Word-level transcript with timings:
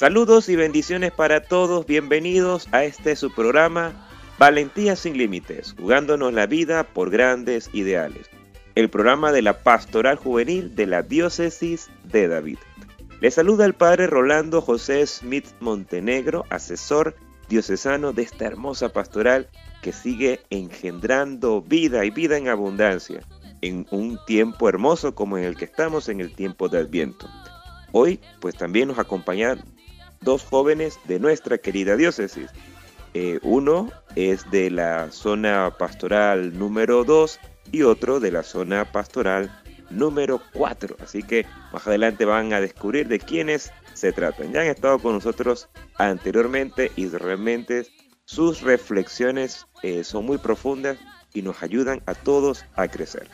Saludos 0.00 0.48
y 0.48 0.56
bendiciones 0.56 1.12
para 1.12 1.42
todos, 1.42 1.84
bienvenidos 1.84 2.68
a 2.72 2.84
este 2.84 3.16
su 3.16 3.30
programa 3.34 4.08
Valentía 4.38 4.96
sin 4.96 5.18
Límites, 5.18 5.74
jugándonos 5.78 6.32
la 6.32 6.46
vida 6.46 6.84
por 6.84 7.10
grandes 7.10 7.68
ideales. 7.74 8.30
El 8.76 8.88
programa 8.88 9.30
de 9.30 9.42
la 9.42 9.62
Pastoral 9.62 10.16
Juvenil 10.16 10.74
de 10.74 10.86
la 10.86 11.02
Diócesis 11.02 11.90
de 12.04 12.28
David. 12.28 12.56
Le 13.20 13.30
saluda 13.30 13.66
el 13.66 13.74
Padre 13.74 14.06
Rolando 14.06 14.62
José 14.62 15.06
Smith 15.06 15.48
Montenegro, 15.60 16.46
asesor 16.48 17.14
diocesano 17.50 18.14
de 18.14 18.22
esta 18.22 18.46
hermosa 18.46 18.94
pastoral 18.94 19.50
que 19.82 19.92
sigue 19.92 20.40
engendrando 20.48 21.60
vida 21.60 22.06
y 22.06 22.10
vida 22.10 22.38
en 22.38 22.48
abundancia 22.48 23.20
en 23.60 23.86
un 23.90 24.18
tiempo 24.24 24.66
hermoso 24.66 25.14
como 25.14 25.36
en 25.36 25.44
el 25.44 25.58
que 25.58 25.66
estamos 25.66 26.08
en 26.08 26.22
el 26.22 26.34
tiempo 26.34 26.70
de 26.70 26.78
Adviento. 26.78 27.28
Hoy 27.92 28.18
pues 28.40 28.56
también 28.56 28.88
nos 28.88 28.98
acompañan 28.98 29.62
dos 30.20 30.44
jóvenes 30.44 30.98
de 31.06 31.18
nuestra 31.18 31.58
querida 31.58 31.96
diócesis. 31.96 32.50
Eh, 33.14 33.40
uno 33.42 33.90
es 34.14 34.48
de 34.50 34.70
la 34.70 35.10
zona 35.10 35.74
pastoral 35.78 36.58
número 36.58 37.04
2 37.04 37.40
y 37.72 37.82
otro 37.82 38.20
de 38.20 38.30
la 38.30 38.42
zona 38.42 38.90
pastoral 38.92 39.50
número 39.90 40.40
4. 40.52 40.96
Así 41.02 41.22
que 41.22 41.46
más 41.72 41.86
adelante 41.86 42.24
van 42.24 42.52
a 42.52 42.60
descubrir 42.60 43.08
de 43.08 43.18
quiénes 43.18 43.72
se 43.94 44.12
tratan. 44.12 44.52
Ya 44.52 44.60
han 44.60 44.68
estado 44.68 44.98
con 44.98 45.14
nosotros 45.14 45.68
anteriormente 45.96 46.92
y 46.96 47.08
realmente 47.08 47.86
sus 48.24 48.62
reflexiones 48.62 49.66
eh, 49.82 50.04
son 50.04 50.26
muy 50.26 50.38
profundas 50.38 50.98
y 51.34 51.42
nos 51.42 51.62
ayudan 51.62 52.02
a 52.06 52.14
todos 52.14 52.64
a 52.76 52.88
crecer. 52.88 53.28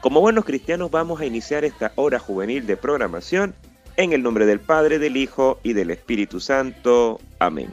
Como 0.00 0.20
buenos 0.20 0.44
cristianos 0.44 0.90
vamos 0.90 1.20
a 1.20 1.26
iniciar 1.26 1.64
esta 1.64 1.92
hora 1.96 2.18
juvenil 2.18 2.66
de 2.66 2.76
programación 2.76 3.54
en 3.96 4.12
el 4.12 4.22
nombre 4.22 4.46
del 4.46 4.60
Padre, 4.60 4.98
del 4.98 5.16
Hijo 5.16 5.60
y 5.62 5.72
del 5.72 5.90
Espíritu 5.90 6.40
Santo. 6.40 7.20
Amén. 7.38 7.72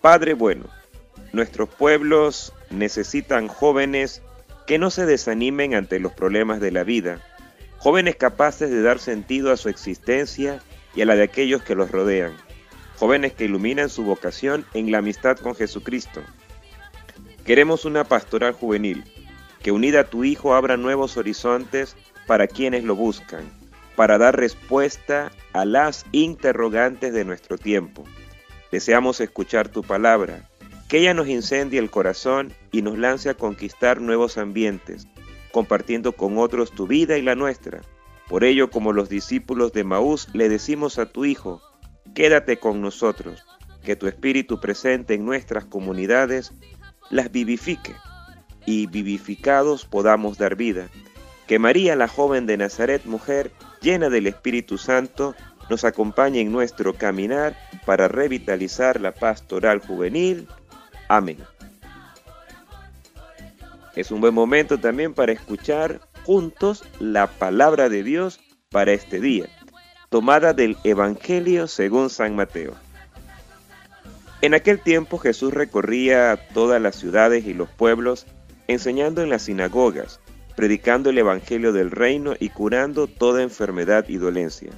Padre 0.00 0.34
bueno, 0.34 0.66
nuestros 1.32 1.68
pueblos 1.68 2.52
necesitan 2.70 3.48
jóvenes 3.48 4.22
que 4.66 4.78
no 4.78 4.90
se 4.90 5.06
desanimen 5.06 5.74
ante 5.74 5.98
los 5.98 6.12
problemas 6.12 6.60
de 6.60 6.70
la 6.70 6.84
vida, 6.84 7.20
jóvenes 7.78 8.16
capaces 8.16 8.70
de 8.70 8.82
dar 8.82 8.98
sentido 8.98 9.50
a 9.50 9.56
su 9.56 9.68
existencia 9.68 10.60
y 10.94 11.02
a 11.02 11.06
la 11.06 11.16
de 11.16 11.22
aquellos 11.22 11.62
que 11.62 11.74
los 11.74 11.90
rodean, 11.90 12.34
jóvenes 12.96 13.32
que 13.32 13.44
iluminan 13.44 13.88
su 13.88 14.04
vocación 14.04 14.66
en 14.74 14.92
la 14.92 14.98
amistad 14.98 15.38
con 15.38 15.54
Jesucristo. 15.54 16.20
Queremos 17.44 17.84
una 17.84 18.04
pastoral 18.04 18.52
juvenil 18.52 19.04
que 19.62 19.72
unida 19.72 20.00
a 20.00 20.04
tu 20.04 20.24
Hijo 20.24 20.54
abra 20.54 20.76
nuevos 20.76 21.16
horizontes 21.16 21.96
para 22.26 22.46
quienes 22.46 22.84
lo 22.84 22.94
buscan 22.94 23.63
para 23.96 24.18
dar 24.18 24.36
respuesta 24.36 25.30
a 25.52 25.64
las 25.64 26.04
interrogantes 26.12 27.12
de 27.12 27.24
nuestro 27.24 27.58
tiempo. 27.58 28.04
Deseamos 28.72 29.20
escuchar 29.20 29.68
tu 29.68 29.82
palabra, 29.82 30.48
que 30.88 30.98
ella 30.98 31.14
nos 31.14 31.28
incendie 31.28 31.78
el 31.78 31.90
corazón 31.90 32.52
y 32.72 32.82
nos 32.82 32.98
lance 32.98 33.30
a 33.30 33.34
conquistar 33.34 34.00
nuevos 34.00 34.36
ambientes, 34.36 35.06
compartiendo 35.52 36.12
con 36.12 36.38
otros 36.38 36.72
tu 36.72 36.86
vida 36.86 37.16
y 37.16 37.22
la 37.22 37.34
nuestra. 37.34 37.82
Por 38.28 38.42
ello, 38.42 38.70
como 38.70 38.92
los 38.92 39.08
discípulos 39.08 39.72
de 39.72 39.84
Maús, 39.84 40.28
le 40.32 40.48
decimos 40.48 40.98
a 40.98 41.06
tu 41.06 41.24
Hijo, 41.24 41.62
quédate 42.14 42.58
con 42.58 42.80
nosotros, 42.80 43.44
que 43.84 43.96
tu 43.96 44.06
Espíritu 44.08 44.60
presente 44.60 45.14
en 45.14 45.24
nuestras 45.24 45.64
comunidades 45.66 46.52
las 47.10 47.30
vivifique 47.30 47.94
y 48.66 48.86
vivificados 48.86 49.84
podamos 49.84 50.38
dar 50.38 50.56
vida. 50.56 50.88
Que 51.46 51.58
María, 51.58 51.94
la 51.96 52.08
joven 52.08 52.46
de 52.46 52.56
Nazaret, 52.56 53.04
mujer, 53.04 53.50
llena 53.84 54.08
del 54.08 54.26
Espíritu 54.26 54.78
Santo, 54.78 55.36
nos 55.68 55.84
acompañe 55.84 56.40
en 56.40 56.50
nuestro 56.50 56.94
caminar 56.94 57.54
para 57.84 58.08
revitalizar 58.08 59.00
la 59.00 59.12
pastoral 59.12 59.78
juvenil. 59.78 60.48
Amén. 61.08 61.38
Es 63.94 64.10
un 64.10 64.20
buen 64.20 64.34
momento 64.34 64.78
también 64.78 65.14
para 65.14 65.32
escuchar 65.32 66.00
juntos 66.24 66.82
la 66.98 67.26
palabra 67.28 67.88
de 67.88 68.02
Dios 68.02 68.40
para 68.70 68.92
este 68.92 69.20
día, 69.20 69.46
tomada 70.08 70.54
del 70.54 70.76
Evangelio 70.82 71.68
según 71.68 72.10
San 72.10 72.34
Mateo. 72.34 72.74
En 74.40 74.54
aquel 74.54 74.80
tiempo 74.80 75.18
Jesús 75.18 75.54
recorría 75.54 76.48
todas 76.52 76.80
las 76.80 76.96
ciudades 76.96 77.46
y 77.46 77.54
los 77.54 77.68
pueblos, 77.68 78.26
enseñando 78.66 79.22
en 79.22 79.30
las 79.30 79.42
sinagogas 79.42 80.20
predicando 80.56 81.10
el 81.10 81.18
Evangelio 81.18 81.72
del 81.72 81.90
reino 81.90 82.34
y 82.38 82.50
curando 82.50 83.06
toda 83.06 83.42
enfermedad 83.42 84.06
y 84.08 84.16
dolencia. 84.16 84.70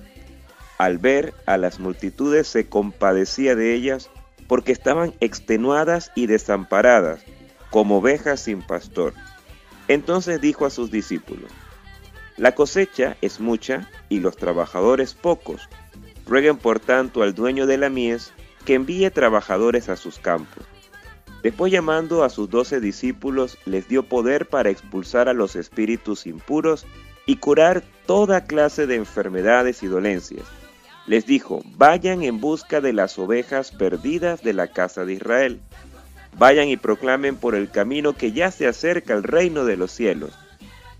Al 0.78 0.98
ver 0.98 1.34
a 1.47 1.56
las 1.56 1.78
multitudes 1.78 2.47
se 2.47 2.69
compadecía 2.69 3.54
de 3.54 3.75
ellas 3.75 4.10
porque 4.47 4.72
estaban 4.72 5.14
extenuadas 5.20 6.12
y 6.14 6.26
desamparadas, 6.26 7.25
como 7.70 7.98
ovejas 7.98 8.41
sin 8.41 8.62
pastor. 8.62 9.14
Entonces 9.88 10.41
dijo 10.41 10.66
a 10.66 10.70
sus 10.70 10.91
discípulos, 10.91 11.50
La 12.37 12.54
cosecha 12.54 13.16
es 13.20 13.41
mucha 13.41 13.91
y 14.08 14.20
los 14.20 14.37
trabajadores 14.37 15.14
pocos. 15.14 15.69
Rueguen 16.26 16.58
por 16.58 16.81
tanto 16.81 17.22
al 17.22 17.34
dueño 17.34 17.66
de 17.66 17.78
la 17.78 17.88
mies 17.88 18.32
que 18.64 18.75
envíe 18.75 19.10
trabajadores 19.10 19.88
a 19.88 19.97
sus 19.97 20.19
campos. 20.19 20.64
Después 21.47 21.71
llamando 21.71 22.25
a 22.25 22.29
sus 22.29 22.51
doce 22.51 22.81
discípulos, 22.81 23.57
les 23.67 23.87
dio 23.87 24.03
poder 24.03 24.49
para 24.49 24.69
expulsar 24.69 25.29
a 25.29 25.33
los 25.33 25.55
espíritus 25.55 26.27
impuros 26.27 26.89
y 27.25 27.37
curar 27.37 27.84
toda 28.05 28.47
clase 28.47 28.89
de 28.89 28.97
enfermedades 28.97 29.85
y 29.85 29.87
dolencias. 29.87 30.43
Les 31.06 31.25
dijo, 31.25 31.62
vayan 31.77 32.25
en 32.25 32.41
busca 32.41 32.81
de 32.81 32.93
las 32.93 33.17
ovejas 33.17 33.71
perdidas 33.71 34.43
de 34.43 34.55
la 34.55 34.67
casa 34.67 35.05
de 35.05 35.12
Israel. 35.12 35.61
Vayan 36.37 36.69
y 36.69 36.77
proclamen 36.77 37.37
por 37.37 37.55
el 37.55 37.71
camino 37.71 38.15
que 38.15 38.33
ya 38.33 38.51
se 38.51 38.67
acerca 38.67 39.15
el 39.15 39.23
reino 39.23 39.65
de 39.65 39.77
los 39.77 39.93
cielos. 39.93 40.37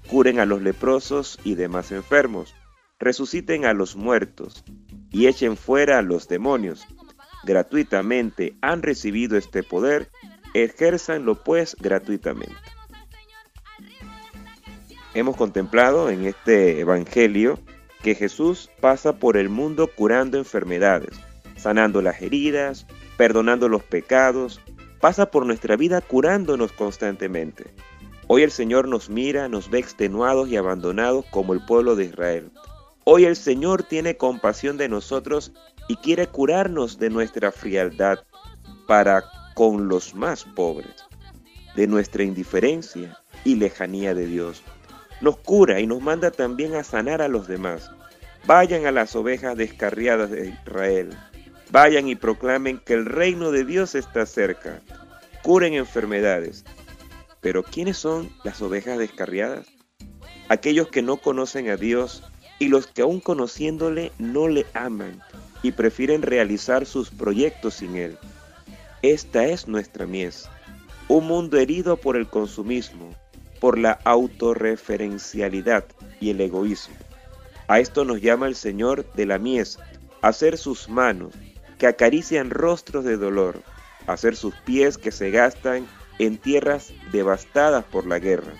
Curen 0.07 0.39
a 0.39 0.47
los 0.47 0.63
leprosos 0.63 1.41
y 1.43 1.57
demás 1.57 1.91
enfermos. 1.91 2.55
Resuciten 3.01 3.65
a 3.65 3.73
los 3.73 3.97
muertos 3.97 4.63
y 5.11 5.27
echen 5.27 5.57
fuera 5.57 5.99
a 5.99 6.03
los 6.03 6.29
demonios. 6.29 6.87
Gratuitamente 7.43 8.57
han 8.61 8.83
recibido 8.83 9.37
este 9.37 9.65
poder 9.65 10.09
Ejérzanlo 10.65 11.35
pues 11.35 11.77
gratuitamente. 11.79 12.57
Hemos 15.13 15.37
contemplado 15.37 16.09
en 16.09 16.25
este 16.25 16.81
Evangelio 16.81 17.59
que 18.03 18.15
Jesús 18.15 18.71
pasa 18.81 19.19
por 19.19 19.37
el 19.37 19.51
mundo 19.51 19.91
curando 19.95 20.39
enfermedades, 20.39 21.15
sanando 21.59 22.01
las 22.01 22.23
heridas, 22.23 22.87
perdonando 23.19 23.69
los 23.69 23.83
pecados, 23.83 24.59
pasa 24.99 25.31
por 25.31 25.45
nuestra 25.45 25.77
vida 25.77 26.01
curándonos 26.01 26.73
constantemente. 26.73 27.65
Hoy 28.27 28.43
el 28.43 28.51
Señor 28.51 28.89
nos 28.89 29.11
mira, 29.11 29.49
nos 29.49 29.69
ve 29.69 29.79
extenuados 29.79 30.49
y 30.49 30.57
abandonados 30.57 31.27
como 31.31 31.53
el 31.53 31.63
pueblo 31.67 31.97
de 31.97 32.07
Israel. 32.07 32.51
Hoy 33.05 33.27
el 33.27 33.37
Señor 33.37 33.83
tiene 33.83 34.17
compasión 34.17 34.79
de 34.79 34.89
nosotros 34.89 35.53
y 35.87 35.97
quiere 35.97 36.27
curarnos 36.29 36.99
de 36.99 37.11
nuestra 37.11 37.53
frialdad 37.53 38.21
para 38.87 39.23
con 39.57 39.89
los 39.89 40.15
más 40.15 40.45
pobres, 40.45 41.07
de 41.77 41.87
nuestra 41.87 42.23
indiferencia 42.23 43.19
y 43.43 43.55
lejanía 43.55 44.13
de 44.13 44.27
Dios. 44.27 44.63
Nos 45.23 45.39
cura 45.39 45.81
y 45.81 45.87
nos 45.87 46.03
manda 46.03 46.31
también 46.31 46.75
a 46.75 46.85
sanar 46.85 47.23
a 47.23 47.29
los 47.29 47.49
demás. 47.49 47.91
Vayan 48.45 48.85
a 48.85 48.93
las 48.93 49.17
ovejas 49.17 49.57
descarriadas 49.57 50.31
de 50.31 50.51
Israel. 50.51 51.17
Vayan 51.71 52.07
y 52.07 52.17
proclamen 52.17 52.79
que 52.79 52.93
el 52.93 53.07
reino 53.07 53.51
de 53.51 53.65
Dios 53.65 53.95
está 53.95 54.27
cerca. 54.27 54.83
Curen 55.43 55.73
enfermedades. 55.73 56.67
Pero 57.41 57.63
¿quiénes 57.63 57.97
son 57.97 58.29
las 58.45 58.61
ovejas 58.61 58.99
descarriadas? 58.99 59.67
Aquellos 60.51 60.89
que 60.89 61.01
no 61.01 61.17
conocen 61.17 61.71
a 61.71 61.79
Dios 61.79 62.23
y 62.59 62.69
los 62.69 62.89
que 62.89 63.01
aún 63.01 63.21
conociéndole 63.21 64.13
no 64.19 64.49
le 64.49 64.67
aman 64.75 65.23
y 65.63 65.73
prefieren 65.73 66.21
realizar 66.21 66.85
sus 66.85 67.09
proyectos 67.09 67.73
sin 67.73 67.97
Él. 67.97 68.19
Esta 69.07 69.45
es 69.45 69.69
nuestra 69.69 70.05
mies, 70.05 70.49
un 71.07 71.29
mundo 71.29 71.59
herido 71.59 71.97
por 71.97 72.17
el 72.17 72.27
consumismo, 72.27 73.15
por 73.61 73.79
la 73.79 74.01
autorreferencialidad 74.03 75.85
y 76.19 76.31
el 76.31 76.41
egoísmo. 76.41 76.97
A 77.69 77.79
esto 77.79 78.05
nos 78.05 78.21
llama 78.21 78.49
el 78.49 78.57
Señor 78.57 79.07
de 79.13 79.27
la 79.27 79.39
mies, 79.39 79.79
hacer 80.23 80.59
sus 80.59 80.89
manos 80.89 81.35
que 81.79 81.87
acarician 81.87 82.51
rostros 82.51 83.05
de 83.05 83.17
dolor, 83.17 83.63
hacer 84.09 84.35
sus 84.35 84.57
pies 84.65 84.99
que 84.99 85.13
se 85.13 85.31
gastan 85.31 85.87
en 86.19 86.37
tierras 86.37 86.93
devastadas 87.13 87.85
por 87.85 88.09
la 88.09 88.19
guerra, 88.19 88.55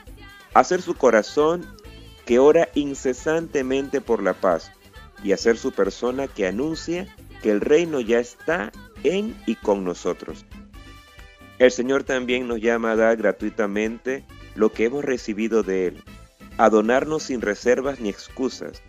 hacer 0.55 0.81
su 0.81 0.95
corazón 0.95 1.67
que 2.25 2.39
ora 2.39 2.69
incesantemente 2.77 4.01
por 4.01 4.23
la 4.23 4.35
paz 4.35 4.71
y 5.25 5.33
hacer 5.33 5.59
su 5.59 5.73
persona 5.73 6.29
que 6.29 6.47
anuncia 6.47 7.13
que 7.43 7.51
el 7.51 7.61
reino 7.61 7.99
ya 7.99 8.21
está 8.21 8.71
en 9.05 9.37
y 9.47 9.55
con 9.57 9.85
nosotros. 9.85 10.45
El 11.59 11.71
Señor 11.71 12.05
también 12.05 12.49
nos 12.49 12.61
llama 12.61 12.93
a 12.93 12.97
dar 12.97 13.17
gratuitamente 13.17 14.25
lo 14.55 14.73
que 14.73 14.85
hemos 14.85 15.05
recibido 15.05 15.63
de 15.63 15.89
Él, 15.89 16.05
a 16.59 16.71
donarnos 16.71 17.25
sin 17.25 17.41
reservas 17.41 18.01
ni 18.01 18.09
excusas, 18.09 18.83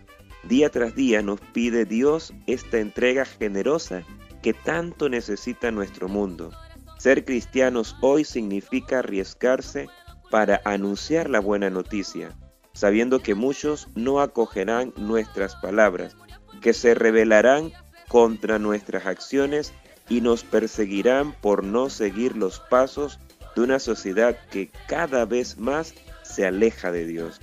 Día 0.44 0.70
tras 0.70 0.94
día 0.94 1.20
nos 1.20 1.40
pide 1.40 1.84
Dios 1.84 2.32
esta 2.46 2.78
entrega 2.78 3.24
generosa 3.24 4.04
que 4.40 4.54
tanto 4.54 5.08
necesita 5.08 5.70
nuestro 5.70 6.08
mundo. 6.08 6.52
Ser 6.96 7.24
cristianos 7.24 7.96
hoy 8.00 8.24
significa 8.24 9.00
arriesgarse 9.00 9.88
para 10.30 10.60
anunciar 10.64 11.28
la 11.28 11.40
buena 11.40 11.70
noticia, 11.70 12.36
sabiendo 12.72 13.20
que 13.20 13.34
muchos 13.34 13.88
no 13.94 14.20
acogerán 14.20 14.94
nuestras 14.96 15.56
palabras, 15.56 16.16
que 16.60 16.72
se 16.72 16.94
rebelarán 16.94 17.72
contra 18.08 18.58
nuestras 18.58 19.06
acciones 19.06 19.74
y 20.08 20.20
nos 20.20 20.44
perseguirán 20.44 21.32
por 21.32 21.64
no 21.64 21.90
seguir 21.90 22.36
los 22.36 22.60
pasos 22.60 23.18
de 23.54 23.62
una 23.62 23.78
sociedad 23.78 24.36
que 24.50 24.70
cada 24.86 25.24
vez 25.24 25.58
más 25.58 25.94
se 26.22 26.46
aleja 26.46 26.92
de 26.92 27.06
Dios. 27.06 27.40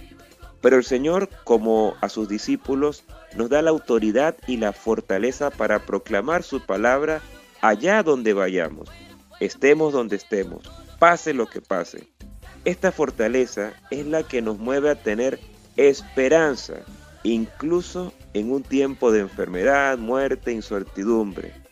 Pero 0.61 0.77
el 0.77 0.83
Señor, 0.83 1.29
como 1.43 1.95
a 2.01 2.09
sus 2.09 2.27
discípulos, 2.27 3.03
nos 3.35 3.49
da 3.49 3.61
la 3.61 3.69
autoridad 3.69 4.35
y 4.47 4.57
la 4.57 4.73
fortaleza 4.73 5.51
para 5.51 5.85
proclamar 5.85 6.43
su 6.43 6.65
palabra 6.65 7.21
allá 7.61 8.01
donde 8.03 8.33
vayamos, 8.33 8.89
estemos 9.39 9.93
donde 9.93 10.15
estemos, 10.15 10.71
pase 10.97 11.33
lo 11.33 11.47
que 11.47 11.61
pase. 11.61 12.07
Esta 12.63 12.91
fortaleza 12.91 13.73
es 13.91 14.07
la 14.07 14.23
que 14.23 14.41
nos 14.41 14.57
mueve 14.57 14.89
a 14.89 14.95
tener 14.95 15.39
esperanza, 15.77 16.75
incluso 17.23 18.13
en 18.33 18.51
un 18.51 18.63
tiempo 18.63 19.11
de 19.11 19.19
enfermedad, 19.19 19.97
muerte, 19.97 20.51
incertidumbre. 20.51 21.64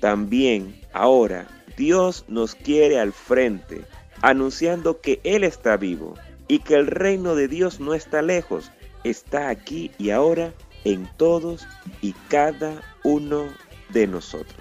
También 0.00 0.80
ahora 0.92 1.46
Dios 1.76 2.24
nos 2.28 2.54
quiere 2.54 2.98
al 2.98 3.12
frente, 3.12 3.84
anunciando 4.22 5.00
que 5.00 5.20
Él 5.24 5.44
está 5.44 5.76
vivo 5.76 6.14
y 6.48 6.60
que 6.60 6.74
el 6.74 6.86
reino 6.86 7.34
de 7.34 7.48
Dios 7.48 7.80
no 7.80 7.94
está 7.94 8.22
lejos, 8.22 8.70
está 9.04 9.48
aquí 9.48 9.90
y 9.98 10.10
ahora 10.10 10.52
en 10.84 11.08
todos 11.16 11.66
y 12.00 12.12
cada 12.28 12.82
uno 13.04 13.44
de 13.90 14.06
nosotros. 14.06 14.56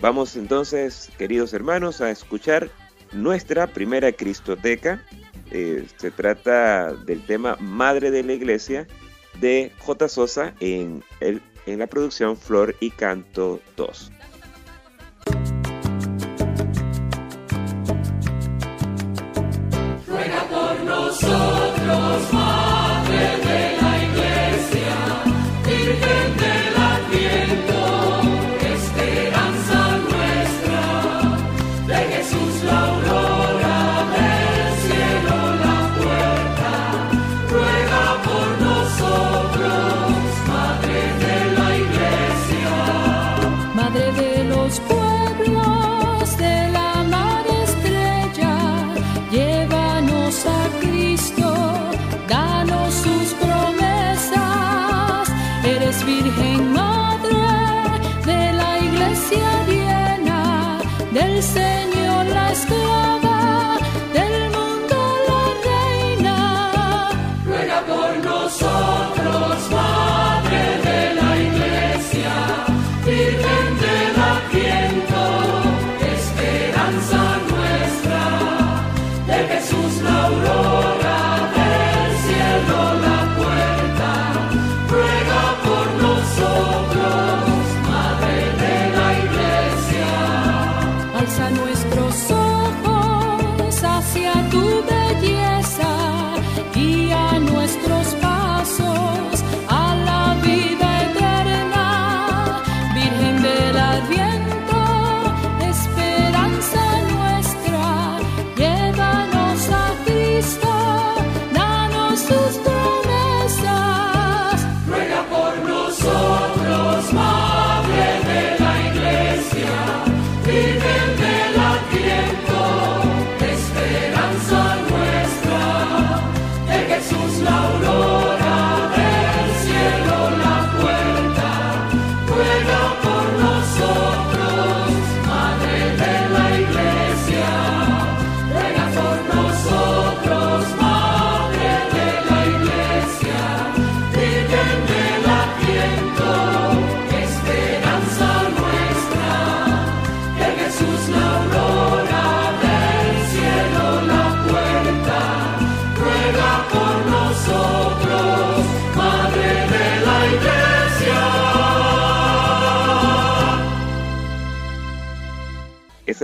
Vamos 0.00 0.36
entonces, 0.36 1.10
queridos 1.18 1.52
hermanos, 1.54 2.00
a 2.00 2.10
escuchar 2.10 2.70
nuestra 3.12 3.66
primera 3.66 4.12
Cristoteca. 4.12 5.02
Eh, 5.50 5.86
se 5.96 6.10
trata 6.10 6.92
del 6.92 7.24
tema 7.24 7.56
Madre 7.60 8.10
de 8.10 8.22
la 8.22 8.34
Iglesia 8.34 8.86
de 9.40 9.72
J. 9.78 10.08
Sosa 10.08 10.54
en, 10.60 11.02
el, 11.20 11.40
en 11.66 11.78
la 11.78 11.86
producción 11.86 12.36
Flor 12.36 12.74
y 12.80 12.90
Canto 12.90 13.60
2. 13.76 14.12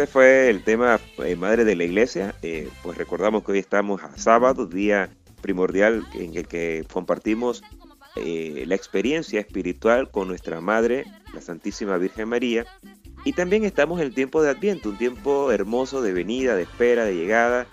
Fue 0.07 0.49
el 0.49 0.65
tema 0.65 0.99
eh, 1.19 1.37
Madre 1.37 1.65
de 1.65 1.77
la 1.77 1.85
Iglesia. 1.85 2.35
Eh, 2.43 2.69
pues 2.83 2.97
recordamos 2.97 3.45
que 3.45 3.53
hoy 3.53 3.59
estamos 3.59 4.03
a 4.03 4.17
sábado, 4.17 4.67
día 4.67 5.11
primordial 5.43 6.05
en 6.15 6.37
el 6.37 6.49
que 6.49 6.85
compartimos 6.93 7.63
eh, 8.17 8.65
la 8.67 8.75
experiencia 8.75 9.41
espiritual 9.41 10.11
con 10.11 10.29
nuestra 10.29 10.61
Madre, 10.61 11.05
la 11.35 11.41
Santísima 11.41 11.99
Virgen 11.99 12.29
María. 12.29 12.65
Y 13.25 13.35
también 13.35 13.65
estamos 13.65 14.01
en 14.01 14.07
el 14.07 14.15
tiempo 14.15 14.43
de 14.43 14.51
Adviento, 14.51 14.89
un 14.89 14.99
tiempo 14.99 15.53
hermoso 15.53 16.03
de 16.03 16.13
venida, 16.13 16.57
de 16.57 16.63
espera, 16.63 17.05
de 17.05 17.15
llegada. 17.15 17.67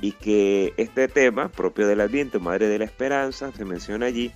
Y 0.00 0.12
que 0.12 0.74
este 0.76 1.08
tema 1.08 1.50
propio 1.50 1.86
del 1.86 2.00
Adviento, 2.00 2.40
Madre 2.40 2.68
de 2.68 2.78
la 2.78 2.84
Esperanza, 2.84 3.52
se 3.52 3.64
menciona 3.64 4.06
allí, 4.06 4.32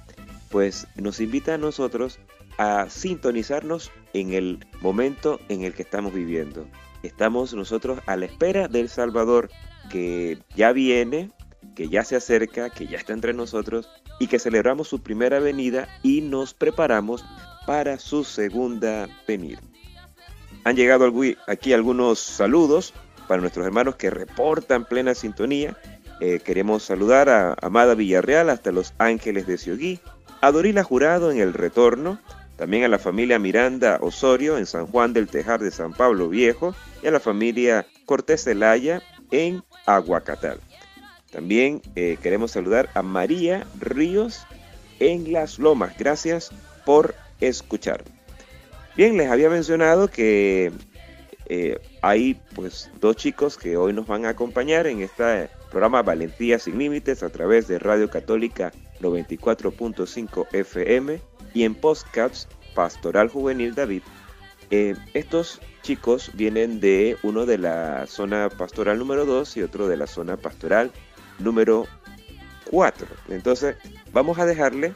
pues 0.50 0.86
nos 0.96 1.20
invita 1.20 1.54
a 1.54 1.58
nosotros 1.58 2.18
a 2.58 2.90
sintonizarnos 2.90 3.90
en 4.12 4.32
el 4.32 4.66
momento 4.80 5.40
en 5.48 5.62
el 5.62 5.72
que 5.72 5.82
estamos 5.82 6.12
viviendo 6.12 6.66
estamos 7.02 7.54
nosotros 7.54 8.00
a 8.06 8.16
la 8.16 8.26
espera 8.26 8.68
del 8.68 8.88
Salvador 8.88 9.50
que 9.90 10.38
ya 10.54 10.72
viene, 10.72 11.30
que 11.74 11.88
ya 11.88 12.04
se 12.04 12.16
acerca, 12.16 12.70
que 12.70 12.86
ya 12.86 12.98
está 12.98 13.12
entre 13.12 13.32
nosotros 13.32 13.88
y 14.18 14.26
que 14.26 14.38
celebramos 14.38 14.88
su 14.88 15.02
primera 15.02 15.38
venida 15.38 15.88
y 16.02 16.20
nos 16.20 16.54
preparamos 16.54 17.24
para 17.66 17.98
su 17.98 18.24
segunda 18.24 19.08
venida. 19.26 19.60
Han 20.64 20.76
llegado 20.76 21.10
aquí 21.46 21.72
algunos 21.72 22.18
saludos 22.18 22.92
para 23.26 23.40
nuestros 23.40 23.64
hermanos 23.66 23.96
que 23.96 24.10
reportan 24.10 24.84
plena 24.84 25.14
sintonía. 25.14 25.76
Eh, 26.20 26.40
queremos 26.40 26.82
saludar 26.82 27.28
a 27.28 27.54
Amada 27.60 27.94
Villarreal 27.94 28.50
hasta 28.50 28.72
Los 28.72 28.94
Ángeles 28.98 29.46
de 29.46 29.58
Ciogui, 29.58 30.00
a 30.40 30.50
Dorila 30.50 30.82
Jurado 30.82 31.30
en 31.30 31.38
el 31.38 31.54
retorno, 31.54 32.18
también 32.58 32.82
a 32.82 32.88
la 32.88 32.98
familia 32.98 33.38
Miranda 33.38 33.98
Osorio 34.02 34.58
en 34.58 34.66
San 34.66 34.88
Juan 34.88 35.12
del 35.12 35.28
Tejar 35.28 35.60
de 35.60 35.70
San 35.70 35.94
Pablo 35.94 36.28
Viejo 36.28 36.74
y 37.02 37.06
a 37.06 37.12
la 37.12 37.20
familia 37.20 37.86
Cortés 38.04 38.44
Zelaya 38.44 39.00
en 39.30 39.62
Aguacatal. 39.86 40.58
También 41.30 41.80
eh, 41.94 42.18
queremos 42.20 42.50
saludar 42.50 42.90
a 42.94 43.02
María 43.02 43.64
Ríos 43.78 44.44
en 44.98 45.32
Las 45.32 45.60
Lomas. 45.60 45.96
Gracias 45.96 46.50
por 46.84 47.14
escuchar. 47.40 48.02
Bien, 48.96 49.16
les 49.16 49.30
había 49.30 49.50
mencionado 49.50 50.08
que 50.08 50.72
eh, 51.46 51.78
hay 52.02 52.40
pues 52.56 52.90
dos 53.00 53.14
chicos 53.14 53.56
que 53.56 53.76
hoy 53.76 53.92
nos 53.92 54.08
van 54.08 54.26
a 54.26 54.30
acompañar 54.30 54.88
en 54.88 55.02
este 55.02 55.48
programa 55.70 56.02
Valentía 56.02 56.58
sin 56.58 56.76
Límites 56.76 57.22
a 57.22 57.28
través 57.28 57.68
de 57.68 57.78
Radio 57.78 58.10
Católica 58.10 58.72
94.5 59.00 60.48
FM 60.50 61.20
y 61.54 61.64
en 61.64 61.74
Postcats 61.74 62.48
Pastoral 62.74 63.28
Juvenil 63.28 63.74
David. 63.74 64.02
Eh, 64.70 64.94
estos 65.14 65.60
chicos 65.82 66.30
vienen 66.34 66.80
de 66.80 67.16
uno 67.22 67.46
de 67.46 67.58
la 67.58 68.06
zona 68.06 68.50
pastoral 68.50 68.98
número 68.98 69.24
2 69.24 69.56
y 69.56 69.62
otro 69.62 69.88
de 69.88 69.96
la 69.96 70.06
zona 70.06 70.36
pastoral 70.36 70.92
número 71.38 71.86
4. 72.70 73.06
Entonces 73.30 73.76
vamos 74.12 74.38
a 74.38 74.46
dejarle 74.46 74.92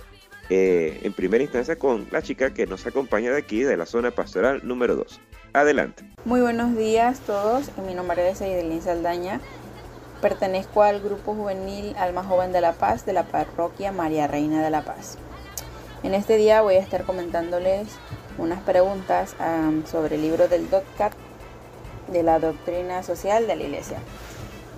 eh, 0.51 1.01
en 1.03 1.13
primera 1.15 1.43
instancia 1.43 1.77
con 1.77 2.07
la 2.11 2.21
chica 2.21 2.53
que 2.53 2.67
nos 2.67 2.87
acompaña 2.87 3.31
de 3.31 3.39
aquí 3.39 3.63
de 3.63 3.77
la 3.77 3.87
zona 3.87 4.11
pastoral 4.11 4.61
número 4.65 4.97
2. 4.97 5.21
Adelante. 5.55 6.05
Muy 6.25 6.41
buenos 6.41 6.77
días 6.77 7.21
a 7.21 7.23
todos. 7.25 7.71
Mi 7.87 7.95
nombre 7.95 8.29
es 8.29 8.41
Eidelín 8.41 8.83
Saldaña. 8.83 9.41
Pertenezco 10.21 10.83
al 10.83 11.01
grupo 11.01 11.35
juvenil 11.35 11.95
Alma 11.97 12.23
Joven 12.23 12.53
de 12.53 12.61
la 12.61 12.73
Paz 12.75 13.05
de 13.05 13.13
la 13.13 13.25
parroquia 13.25 13.93
María 13.93 14.27
Reina 14.27 14.63
de 14.63 14.71
la 14.71 14.83
Paz. 14.83 15.19
En 16.03 16.15
este 16.15 16.37
día 16.37 16.63
voy 16.63 16.75
a 16.75 16.81
estar 16.81 17.05
comentándoles 17.05 17.89
unas 18.37 18.61
preguntas 18.63 19.37
sobre 19.91 20.17
el 20.17 20.23
libro 20.23 20.49
del 20.49 20.69
DOTCAT 20.69 21.13
de 22.11 22.23
la 22.25 22.41
doctrina 22.41 23.05
social 23.05 23.47
de 23.47 23.55
la 23.55 23.63
Iglesia. 23.63 23.99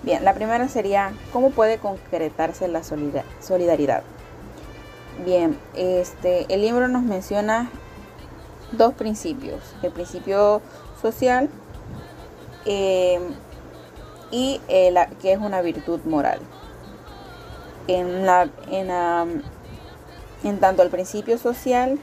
Bien, 0.03 0.23
la 0.23 0.35
primera 0.35 0.67
sería, 0.67 1.13
¿cómo 1.33 1.49
puede 1.49 1.79
concretarse 1.79 2.67
la 2.67 2.83
solidaridad? 2.83 4.03
Bien, 5.25 5.57
este, 5.73 6.45
el 6.53 6.61
libro 6.61 6.87
nos 6.87 7.01
menciona 7.01 7.71
dos 8.71 8.93
principios, 8.93 9.61
el 9.81 9.91
principio 9.91 10.61
social 11.01 11.49
eh, 12.65 13.19
y 14.29 14.61
que 14.67 15.31
es 15.31 15.39
una 15.39 15.61
virtud 15.61 16.01
moral. 16.05 16.39
En, 17.87 18.27
la, 18.27 18.49
en, 18.69 19.43
en 20.49 20.59
tanto 20.59 20.83
el 20.83 20.89
principio 20.89 21.37
social 21.37 21.99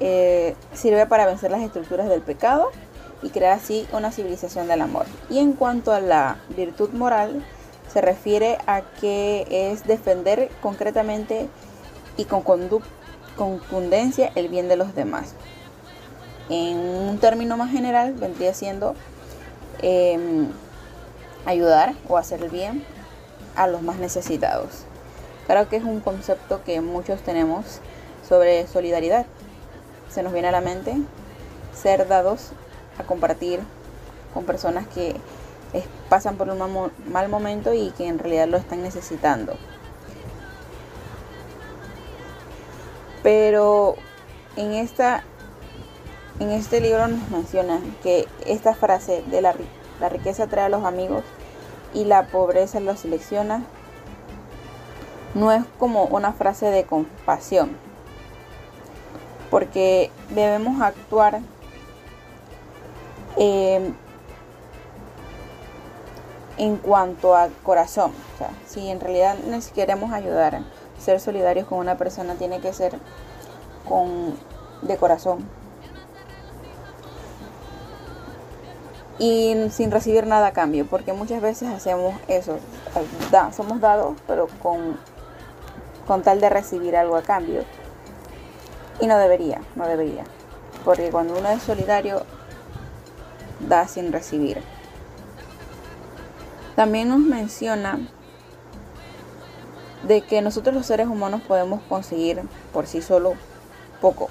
eh, 0.00 0.56
sirve 0.72 1.06
para 1.06 1.26
vencer 1.26 1.50
las 1.50 1.62
estructuras 1.62 2.08
del 2.08 2.20
pecado 2.20 2.70
y 3.22 3.30
crear 3.30 3.52
así 3.52 3.86
una 3.92 4.12
civilización 4.12 4.66
del 4.68 4.80
amor. 4.80 5.06
Y 5.30 5.38
en 5.38 5.52
cuanto 5.52 5.92
a 5.92 6.00
la 6.00 6.38
virtud 6.56 6.90
moral, 6.90 7.44
se 7.92 8.00
refiere 8.00 8.58
a 8.66 8.82
que 9.00 9.46
es 9.48 9.86
defender 9.86 10.50
concretamente 10.60 11.48
y 12.16 12.24
con 12.24 12.42
contundencia 13.36 14.32
el 14.34 14.48
bien 14.48 14.68
de 14.68 14.76
los 14.76 14.94
demás. 14.94 15.34
En 16.48 16.76
un 16.76 17.18
término 17.18 17.56
más 17.56 17.70
general, 17.70 18.12
vendría 18.14 18.52
siendo 18.52 18.94
em, 19.80 20.48
ayudar 21.46 21.94
o 22.08 22.18
hacer 22.18 22.42
el 22.42 22.50
bien 22.50 22.84
a 23.56 23.66
los 23.66 23.82
más 23.82 23.96
necesitados. 23.96 24.84
Creo 25.46 25.68
que 25.68 25.76
es 25.76 25.84
un 25.84 26.00
concepto 26.00 26.62
que 26.64 26.80
muchos 26.80 27.20
tenemos 27.22 27.80
sobre 28.26 28.66
solidaridad. 28.66 29.26
Se 30.08 30.22
nos 30.22 30.32
viene 30.32 30.48
a 30.48 30.52
la 30.52 30.60
mente 30.60 30.96
ser 31.74 32.08
dados 32.08 32.50
a 32.98 33.04
compartir 33.04 33.60
con 34.32 34.44
personas 34.44 34.86
que 34.88 35.16
pasan 36.08 36.36
por 36.36 36.48
un 36.48 36.90
mal 37.10 37.28
momento 37.28 37.74
y 37.74 37.90
que 37.90 38.06
en 38.06 38.18
realidad 38.18 38.48
lo 38.48 38.56
están 38.56 38.82
necesitando. 38.82 39.56
Pero 43.22 43.96
en, 44.56 44.72
esta, 44.72 45.24
en 46.38 46.50
este 46.50 46.80
libro 46.80 47.08
nos 47.08 47.30
menciona 47.30 47.80
que 48.02 48.28
esta 48.46 48.74
frase 48.74 49.24
de 49.30 49.40
la, 49.40 49.54
la 50.00 50.08
riqueza 50.08 50.46
trae 50.46 50.66
a 50.66 50.68
los 50.68 50.84
amigos 50.84 51.24
y 51.94 52.04
la 52.04 52.26
pobreza 52.26 52.80
los 52.80 53.00
selecciona 53.00 53.64
no 55.34 55.52
es 55.52 55.64
como 55.78 56.04
una 56.04 56.32
frase 56.32 56.66
de 56.66 56.84
compasión, 56.84 57.76
porque 59.50 60.10
debemos 60.30 60.80
actuar 60.80 61.40
eh, 63.36 63.92
en 66.56 66.76
cuanto 66.76 67.36
a 67.36 67.48
corazón. 67.62 68.12
O 68.34 68.38
sea, 68.38 68.50
si 68.66 68.88
en 68.88 69.00
realidad 69.00 69.36
nos 69.46 69.68
queremos 69.68 70.12
ayudar, 70.12 70.60
ser 70.98 71.20
solidarios 71.20 71.66
con 71.66 71.78
una 71.78 71.96
persona 71.96 72.34
tiene 72.34 72.60
que 72.60 72.72
ser 72.72 72.96
con 73.88 74.36
de 74.82 74.96
corazón. 74.96 75.44
Y 79.18 79.54
sin 79.70 79.90
recibir 79.92 80.26
nada 80.26 80.48
a 80.48 80.52
cambio, 80.52 80.86
porque 80.86 81.12
muchas 81.12 81.40
veces 81.40 81.68
hacemos 81.68 82.14
eso, 82.26 82.58
somos 83.52 83.80
dados, 83.80 84.16
pero 84.26 84.48
con, 84.60 84.98
con 86.06 86.22
tal 86.22 86.40
de 86.40 86.48
recibir 86.48 86.96
algo 86.96 87.16
a 87.16 87.22
cambio. 87.22 87.64
Y 89.00 89.06
no 89.06 89.18
debería, 89.18 89.60
no 89.74 89.86
debería. 89.86 90.24
Porque 90.84 91.10
cuando 91.10 91.38
uno 91.38 91.48
es 91.48 91.62
solidario, 91.62 92.24
da 93.60 93.88
sin 93.88 94.12
recibir. 94.12 94.62
También 96.76 97.08
nos 97.08 97.20
menciona 97.20 97.98
de 100.02 100.22
que 100.22 100.42
nosotros 100.42 100.74
los 100.74 100.86
seres 100.86 101.06
humanos 101.06 101.40
podemos 101.46 101.80
conseguir 101.88 102.42
por 102.72 102.86
sí 102.86 103.00
solo 103.00 103.34
poco. 104.00 104.28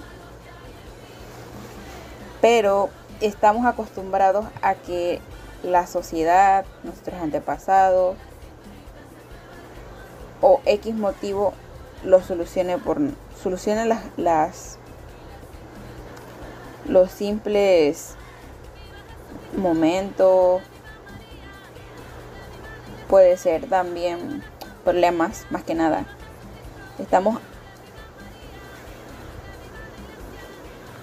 Pero 2.41 2.89
estamos 3.21 3.65
acostumbrados 3.65 4.45
a 4.61 4.75
que 4.75 5.21
la 5.63 5.87
sociedad, 5.87 6.65
nuestros 6.83 7.19
antepasados 7.21 8.17
o 10.41 10.61
X 10.65 10.93
motivo 10.93 11.53
lo 12.03 12.21
solucione 12.21 12.77
por 12.77 12.99
solucione 13.41 13.85
las, 13.85 14.03
las 14.17 14.77
los 16.87 17.11
simples 17.11 18.15
momentos 19.55 20.61
puede 23.07 23.37
ser 23.37 23.67
también 23.67 24.43
problemas 24.83 25.45
más 25.49 25.63
que 25.63 25.75
nada 25.75 26.05
estamos 26.99 27.39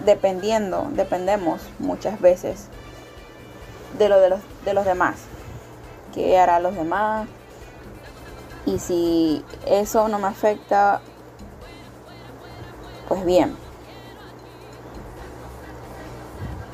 dependiendo, 0.05 0.89
dependemos 0.93 1.63
muchas 1.79 2.21
veces 2.21 2.69
de 3.99 4.09
lo 4.09 4.19
de 4.21 4.31
los, 4.31 4.41
de 4.65 4.75
los 4.75 4.85
demás. 4.85 5.17
¿Qué 6.15 6.39
hará 6.39 6.59
los 6.59 6.75
demás? 6.75 7.29
Y 8.67 8.79
si 8.79 9.45
eso 9.67 10.09
no 10.09 10.19
me 10.19 10.29
afecta, 10.29 11.01
pues 13.09 13.25
bien. 13.25 13.57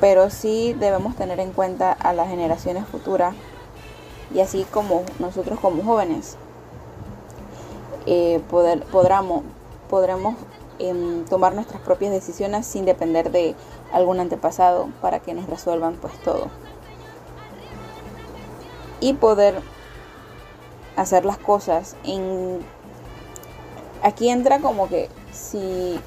Pero 0.00 0.31
sí 0.31 0.75
debemos 0.75 1.16
tener 1.16 1.40
en 1.40 1.52
cuenta 1.52 1.93
a 1.93 2.12
las 2.12 2.28
generaciones 2.28 2.87
futuras 2.87 3.35
y 4.35 4.40
así 4.40 4.66
como 4.71 5.05
nosotros 5.19 5.59
como 5.61 5.83
jóvenes 5.83 6.37
eh, 8.07 8.40
poder, 8.50 8.83
podremos, 8.85 9.43
podremos 9.88 10.37
tomar 11.31 11.55
nuestras 11.55 11.81
propias 11.81 12.12
decisiones 12.12 12.66
sin 12.66 12.85
depender 12.85 13.31
de 13.31 13.55
algún 13.93 14.21
antepasado 14.21 14.88
para 15.00 15.21
que 15.21 15.33
nos 15.33 15.49
resuelvan 15.49 15.95
pues 15.95 16.12
todo. 16.23 16.49
Y 19.00 19.14
poder 19.14 19.61
hacer 20.97 21.25
las 21.25 21.38
cosas 21.38 21.97
en... 22.05 22.61
Aquí 24.03 24.29
entra 24.29 24.61
como 24.61 24.88
que 24.88 25.09
si 25.33 25.99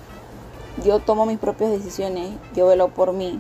yo 0.84 1.00
tomo 1.00 1.26
mis 1.26 1.40
propias 1.40 1.72
decisiones, 1.72 2.32
yo 2.56 2.68
velo 2.68 2.90
por 2.90 3.14
mí, 3.14 3.40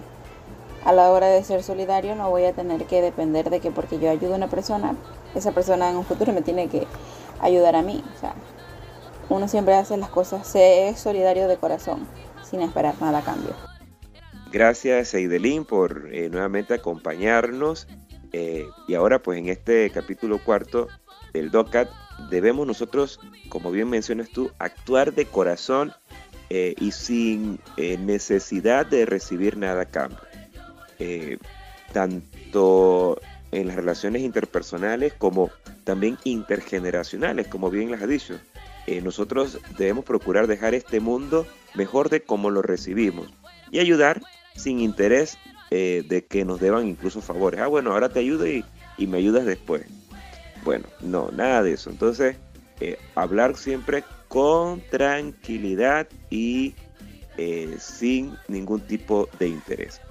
a 0.85 0.93
la 0.93 1.11
hora 1.11 1.27
de 1.27 1.43
ser 1.43 1.63
solidario 1.63 2.15
no 2.15 2.29
voy 2.29 2.45
a 2.45 2.53
tener 2.53 2.85
que 2.85 3.01
depender 3.01 3.49
de 3.49 3.59
que 3.59 3.71
porque 3.71 3.99
yo 3.99 4.09
ayudo 4.09 4.33
a 4.33 4.37
una 4.37 4.49
persona, 4.49 4.95
esa 5.35 5.51
persona 5.51 5.89
en 5.89 5.97
un 5.97 6.05
futuro 6.05 6.33
me 6.33 6.41
tiene 6.41 6.67
que 6.67 6.87
ayudar 7.41 7.75
a 7.75 7.81
mí. 7.81 8.03
O 8.15 8.19
sea, 8.19 8.33
uno 9.29 9.47
siempre 9.47 9.75
hace 9.75 9.97
las 9.97 10.09
cosas, 10.09 10.47
se 10.47 10.89
es 10.89 10.99
solidario 10.99 11.47
de 11.47 11.57
corazón, 11.57 12.07
sin 12.43 12.61
esperar 12.61 12.95
nada 13.01 13.19
a 13.19 13.23
cambio. 13.23 13.53
Gracias 14.51 15.13
Eidelín 15.13 15.63
por 15.63 16.09
eh, 16.11 16.29
nuevamente 16.29 16.73
acompañarnos 16.73 17.87
eh, 18.31 18.65
y 18.87 18.95
ahora 18.95 19.21
pues 19.21 19.37
en 19.37 19.47
este 19.49 19.89
capítulo 19.91 20.39
cuarto 20.43 20.87
del 21.33 21.51
DOCAT 21.51 21.89
debemos 22.29 22.67
nosotros, 22.67 23.19
como 23.49 23.71
bien 23.71 23.89
mencionas 23.89 24.29
tú, 24.29 24.51
actuar 24.59 25.13
de 25.13 25.25
corazón 25.25 25.93
eh, 26.49 26.75
y 26.79 26.91
sin 26.91 27.59
necesidad 27.77 28.85
de 28.85 29.05
recibir 29.05 29.57
nada 29.57 29.85
cambio. 29.85 30.19
tanto 31.93 33.19
en 33.51 33.67
las 33.67 33.75
relaciones 33.75 34.21
interpersonales 34.21 35.13
como 35.13 35.49
también 35.83 36.17
intergeneracionales, 36.23 37.47
como 37.47 37.69
bien 37.69 37.91
las 37.91 38.01
ha 38.01 38.07
dicho. 38.07 38.39
eh, 38.85 39.01
nosotros 39.01 39.59
debemos 39.77 40.05
procurar 40.05 40.47
dejar 40.47 40.73
este 40.73 40.99
mundo 40.99 41.47
mejor 41.75 42.09
de 42.09 42.21
como 42.21 42.49
lo 42.49 42.61
recibimos 42.61 43.27
y 43.71 43.79
ayudar 43.79 44.21
sin 44.55 44.79
interés 44.79 45.37
eh, 45.71 46.03
de 46.07 46.25
que 46.25 46.45
nos 46.45 46.59
deban 46.59 46.87
incluso 46.87 47.21
favores. 47.21 47.61
Ah, 47.61 47.67
bueno, 47.67 47.91
ahora 47.91 48.09
te 48.09 48.19
ayudo 48.19 48.47
y, 48.47 48.65
me 48.97 49.17
ayudas 49.17 49.45
después. 49.45 49.83
Bueno, 50.63 50.85
no, 51.01 51.29
nada 51.31 51.63
de 51.63 51.73
eso. 51.73 51.89
Entonces, 51.89 52.35
eh, 52.79 52.97
hablar 53.15 53.55
siempre 53.55 54.03
con 54.27 54.81
tranquilidad 54.89 56.07
y 56.29 56.75
sin 57.79 58.35
ningún 58.49 58.81
tipo 58.81 59.29
de 59.39 59.47
interés. 59.47 60.01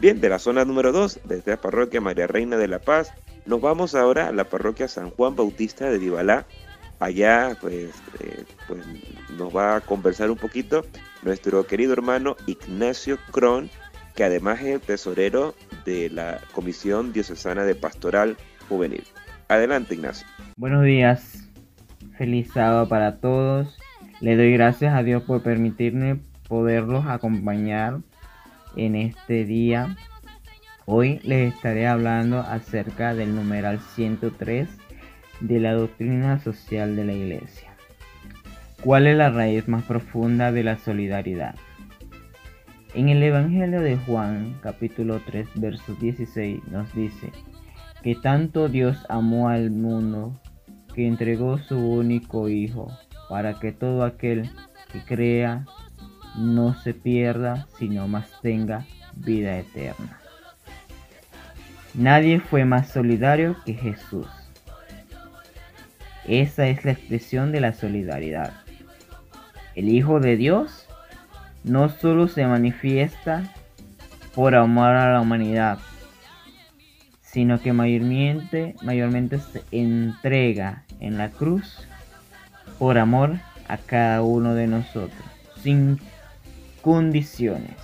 Bien, 0.00 0.20
de 0.20 0.28
la 0.28 0.38
zona 0.38 0.64
número 0.64 0.92
2, 0.92 1.20
desde 1.24 1.50
la 1.50 1.60
parroquia 1.60 2.00
María 2.00 2.28
Reina 2.28 2.56
de 2.56 2.68
la 2.68 2.78
Paz, 2.78 3.12
nos 3.46 3.60
vamos 3.60 3.96
ahora 3.96 4.28
a 4.28 4.32
la 4.32 4.44
parroquia 4.44 4.86
San 4.86 5.10
Juan 5.10 5.34
Bautista 5.34 5.90
de 5.90 5.98
Dibalá. 5.98 6.46
Allá, 7.00 7.56
pues, 7.60 7.90
eh, 8.20 8.44
pues 8.68 8.84
nos 9.36 9.56
va 9.56 9.76
a 9.76 9.80
conversar 9.80 10.30
un 10.30 10.36
poquito 10.36 10.84
nuestro 11.22 11.66
querido 11.66 11.92
hermano 11.92 12.36
Ignacio 12.46 13.18
Cron, 13.32 13.70
que 14.14 14.24
además 14.24 14.60
es 14.60 14.66
el 14.66 14.80
tesorero 14.80 15.54
de 15.84 16.10
la 16.10 16.40
Comisión 16.52 17.12
Diocesana 17.12 17.64
de 17.64 17.74
Pastoral 17.74 18.36
Juvenil. 18.68 19.04
Adelante, 19.48 19.94
Ignacio. 19.94 20.26
Buenos 20.56 20.84
días. 20.84 21.48
Feliz 22.18 22.50
sábado 22.52 22.86
para 22.86 23.16
todos. 23.16 23.78
Le 24.20 24.36
doy 24.36 24.52
gracias 24.52 24.94
a 24.94 25.02
Dios 25.02 25.22
por 25.22 25.42
permitirme 25.42 26.20
poderlos 26.48 27.06
acompañar 27.06 28.00
en 28.76 28.94
este 28.94 29.46
día. 29.46 29.96
Hoy 30.84 31.20
les 31.22 31.54
estaré 31.54 31.86
hablando 31.86 32.40
acerca 32.40 33.14
del 33.14 33.34
numeral 33.34 33.80
103 33.80 34.68
de 35.40 35.60
la 35.60 35.72
doctrina 35.72 36.38
social 36.40 36.94
de 36.94 37.04
la 37.06 37.12
Iglesia. 37.14 37.70
¿Cuál 38.82 39.06
es 39.06 39.16
la 39.16 39.30
raíz 39.30 39.66
más 39.66 39.82
profunda 39.84 40.52
de 40.52 40.62
la 40.62 40.76
solidaridad? 40.76 41.54
En 42.94 43.08
el 43.08 43.22
Evangelio 43.22 43.80
de 43.80 43.96
Juan, 43.96 44.58
capítulo 44.62 45.20
3, 45.24 45.48
verso 45.54 45.94
16, 45.94 46.68
nos 46.68 46.94
dice 46.94 47.30
que 48.08 48.14
tanto 48.14 48.70
Dios 48.70 49.04
amó 49.10 49.50
al 49.50 49.70
mundo 49.70 50.40
que 50.94 51.06
entregó 51.06 51.58
su 51.58 51.76
único 51.76 52.48
Hijo 52.48 52.90
para 53.28 53.60
que 53.60 53.70
todo 53.70 54.02
aquel 54.02 54.48
que 54.90 55.04
crea 55.04 55.66
no 56.34 56.72
se 56.72 56.94
pierda, 56.94 57.66
sino 57.78 58.08
más 58.08 58.30
tenga 58.40 58.86
vida 59.14 59.58
eterna. 59.58 60.18
Nadie 61.92 62.40
fue 62.40 62.64
más 62.64 62.88
solidario 62.88 63.56
que 63.66 63.74
Jesús. 63.74 64.26
Esa 66.26 66.66
es 66.68 66.86
la 66.86 66.92
expresión 66.92 67.52
de 67.52 67.60
la 67.60 67.74
solidaridad. 67.74 68.54
El 69.74 69.90
Hijo 69.90 70.18
de 70.18 70.38
Dios 70.38 70.88
no 71.62 71.90
solo 71.90 72.26
se 72.26 72.46
manifiesta 72.46 73.52
por 74.34 74.54
amor 74.54 74.94
a 74.94 75.12
la 75.12 75.20
humanidad, 75.20 75.78
sino 77.30 77.60
que 77.60 77.72
mayormente, 77.74 78.74
mayormente 78.82 79.38
se 79.38 79.62
entrega 79.70 80.84
en 80.98 81.18
la 81.18 81.28
cruz 81.28 81.86
por 82.78 82.96
amor 82.96 83.38
a 83.68 83.76
cada 83.76 84.22
uno 84.22 84.54
de 84.54 84.66
nosotros, 84.66 85.22
sin 85.62 86.00
condiciones, 86.80 87.76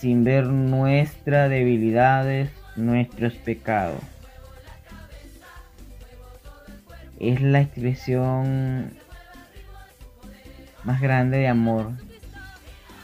sin 0.00 0.24
ver 0.24 0.46
nuestras 0.46 1.48
debilidades, 1.48 2.50
nuestros 2.74 3.34
pecados. 3.34 4.00
Es 7.20 7.40
la 7.40 7.60
expresión 7.60 8.90
más 10.82 11.00
grande 11.00 11.38
de 11.38 11.48
amor 11.48 11.92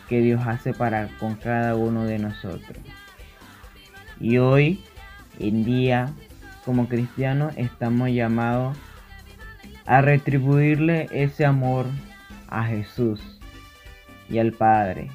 que 0.09 0.21
Dios 0.21 0.43
hace 0.45 0.75
para 0.75 1.07
con 1.19 1.37
cada 1.37 1.77
uno 1.77 2.05
de 2.05 2.19
nosotros. 2.19 2.92
Y 4.23 4.39
hoy 4.39 4.81
en 5.41 5.65
día, 5.65 6.13
como 6.65 6.89
cristianos, 6.89 7.55
estamos 7.57 8.09
llamados 8.11 8.79
a 9.85 10.01
retribuirle 10.01 11.09
ese 11.11 11.45
amor 11.45 11.87
a 12.47 12.63
Jesús 12.65 13.41
y 14.31 14.39
al 14.39 14.53
Padre, 14.53 15.11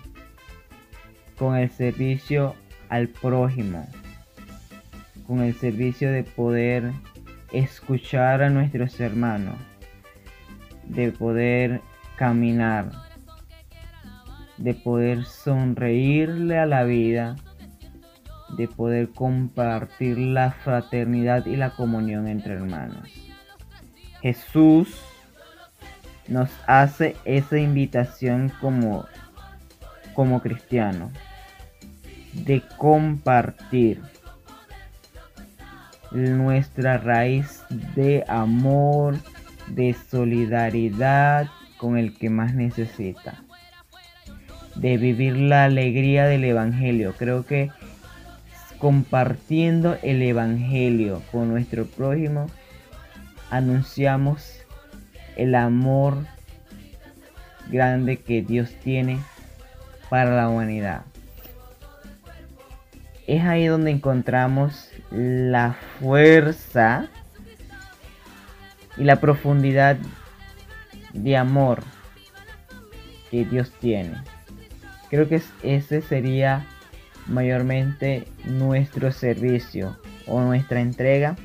con 1.40 1.56
el 1.56 1.70
servicio 1.70 2.54
al 2.90 3.08
prójimo, 3.08 3.88
con 5.26 5.40
el 5.40 5.56
servicio 5.56 6.12
de 6.12 6.24
poder 6.24 6.92
escuchar 7.54 8.44
a 8.44 8.50
nuestros 8.50 9.00
hermanos, 9.00 9.56
de 10.84 11.14
poder 11.14 11.80
caminar, 12.18 12.92
de 14.58 14.74
poder 14.74 15.24
sonreírle 15.24 16.58
a 16.58 16.66
la 16.66 16.84
vida, 16.84 17.38
de 18.50 18.68
poder 18.68 19.10
compartir 19.10 20.18
la 20.18 20.52
fraternidad 20.52 21.46
y 21.46 21.56
la 21.56 21.72
comunión 21.72 22.28
entre 22.28 22.54
hermanos. 22.54 23.10
Jesús 24.22 25.00
nos 26.28 26.50
hace 26.66 27.16
esa 27.26 27.58
invitación 27.58 28.52
como, 28.62 29.06
como 30.14 30.42
cristiano 30.42 31.12
de 32.34 32.62
compartir 32.78 34.02
nuestra 36.12 36.98
raíz 36.98 37.64
de 37.96 38.24
amor, 38.28 39.18
de 39.68 39.96
solidaridad 40.10 41.48
con 41.78 41.98
el 41.98 42.18
que 42.18 42.30
más 42.30 42.54
necesita, 42.54 43.44
de 44.76 44.98
vivir 44.98 45.36
la 45.36 45.66
alegría 45.66 46.26
del 46.26 46.44
Evangelio. 46.44 47.14
Creo 47.18 47.46
que 47.46 47.70
compartiendo 48.80 49.98
el 50.04 50.22
Evangelio 50.22 51.22
con 51.32 51.50
nuestro 51.50 51.86
prójimo, 51.86 52.48
anunciamos 53.50 54.62
el 55.36 55.56
amor 55.56 56.18
grande 57.70 58.18
que 58.18 58.42
Dios 58.42 58.72
tiene 58.84 59.20
para 60.10 60.36
la 60.36 60.50
humanidad. 60.50 61.04
Es 63.26 63.44
ahí 63.44 63.66
donde 63.66 63.92
encontramos 63.92 64.90
la 65.12 65.76
fuerza 66.00 67.08
y 68.96 69.04
la 69.04 69.18
profundidad 69.18 69.98
de 71.14 71.36
amor 71.36 71.84
que 73.30 73.44
Dios 73.44 73.72
tiene. 73.80 74.16
Creo 75.10 75.28
que 75.28 75.42
ese 75.64 76.02
sería 76.02 76.66
mayormente 77.28 78.28
nuestro 78.46 79.12
servicio 79.12 79.98
o 80.26 80.42
nuestra 80.42 80.82
entrega 80.82 81.36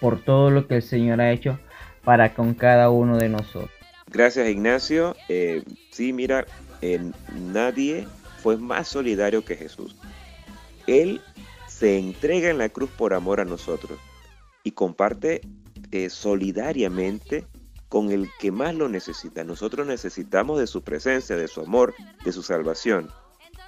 por 0.00 0.22
todo 0.22 0.50
lo 0.50 0.66
que 0.66 0.76
el 0.76 0.82
Señor 0.82 1.20
ha 1.20 1.32
hecho 1.32 1.58
para 2.04 2.34
con 2.34 2.54
cada 2.54 2.90
uno 2.90 3.16
de 3.16 3.28
nosotros. 3.28 3.70
Gracias 4.10 4.48
Ignacio. 4.48 5.16
Eh, 5.28 5.64
sí, 5.90 6.12
mira, 6.12 6.46
nadie 7.52 8.06
fue 8.42 8.56
más 8.56 8.88
solidario 8.88 9.44
que 9.44 9.56
Jesús. 9.56 9.96
Él 10.86 11.20
se 11.66 11.98
entrega 11.98 12.50
en 12.50 12.58
la 12.58 12.68
cruz 12.68 12.90
por 12.90 13.14
amor 13.14 13.40
a 13.40 13.44
nosotros 13.44 13.98
y 14.62 14.72
comparte 14.72 15.40
eh, 15.90 16.10
solidariamente 16.10 17.46
con 17.88 18.10
el 18.10 18.28
que 18.38 18.50
más 18.50 18.74
lo 18.74 18.88
necesita. 18.88 19.44
Nosotros 19.44 19.86
necesitamos 19.86 20.58
de 20.58 20.66
su 20.66 20.82
presencia, 20.82 21.36
de 21.36 21.48
su 21.48 21.60
amor, 21.60 21.94
de 22.24 22.32
su 22.32 22.42
salvación. 22.42 23.08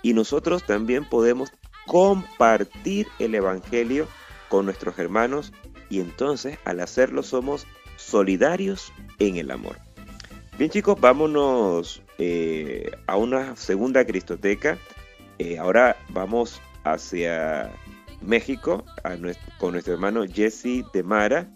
Y 0.03 0.15
nosotros 0.15 0.65
también 0.65 1.05
podemos 1.09 1.53
compartir 1.87 3.07
el 3.19 3.35
Evangelio 3.35 4.07
con 4.49 4.65
nuestros 4.65 4.99
hermanos 4.99 5.53
y 5.89 6.01
entonces 6.01 6.59
al 6.65 6.81
hacerlo 6.81 7.23
somos 7.23 7.67
solidarios 7.97 8.93
en 9.19 9.37
el 9.37 9.51
amor. 9.51 9.79
Bien 10.59 10.71
chicos, 10.71 11.01
vámonos 11.01 12.03
eh, 12.19 12.91
a 13.07 13.17
una 13.17 13.57
segunda 13.57 14.05
cristoteca. 14.05 14.79
Eh, 15.39 15.59
ahora 15.59 15.97
vamos 16.11 16.61
hacia 16.85 17.71
México 18.23 18.85
con 19.59 19.73
nuestro 19.73 19.95
hermano 19.95 20.25
Jesse 20.25 20.85
de 20.93 21.03
Mara 21.03 21.51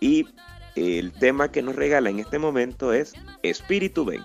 y 0.00 0.26
el 0.74 1.12
tema 1.12 1.50
que 1.50 1.62
nos 1.62 1.76
regala 1.76 2.10
en 2.10 2.18
este 2.18 2.38
momento 2.38 2.92
es 2.92 3.14
Espíritu 3.42 4.04
Ven. 4.04 4.24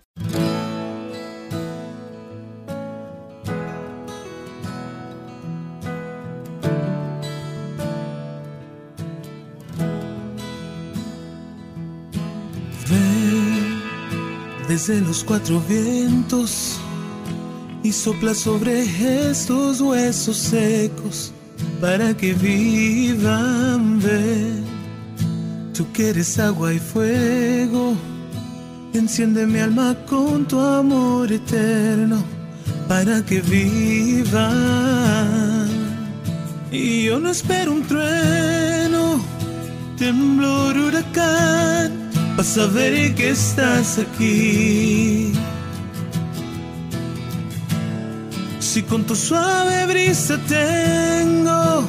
Desde 14.78 15.02
los 15.02 15.24
cuatro 15.24 15.60
vientos 15.68 16.80
y 17.82 17.92
sopla 17.92 18.36
sobre 18.36 18.84
estos 19.32 19.82
huesos 19.82 20.38
secos 20.38 21.34
para 21.82 22.16
que 22.16 22.34
vivan. 22.34 24.00
Ven, 24.00 24.64
Tú 25.74 25.92
que 25.94 26.10
eres 26.10 26.38
agua 26.38 26.76
y 26.76 26.78
fuego, 26.78 27.96
enciende 28.94 29.48
mi 29.48 29.58
alma 29.58 29.98
con 30.06 30.48
tu 30.48 30.60
amor 30.60 31.32
eterno 31.32 32.24
para 32.88 33.26
que 33.26 33.42
viva. 33.42 34.54
Y 36.72 37.06
yo 37.06 37.20
no 37.20 37.32
espero 37.32 37.72
un 37.72 37.82
trueno, 37.82 39.20
temblor, 39.98 40.78
huracán, 40.78 42.07
para 42.38 42.48
saber 42.48 43.16
que 43.16 43.32
estás 43.32 43.98
aquí. 43.98 45.34
Si 48.60 48.84
con 48.84 49.04
tu 49.06 49.16
suave 49.16 49.88
brisa 49.88 50.38
tengo 50.48 51.84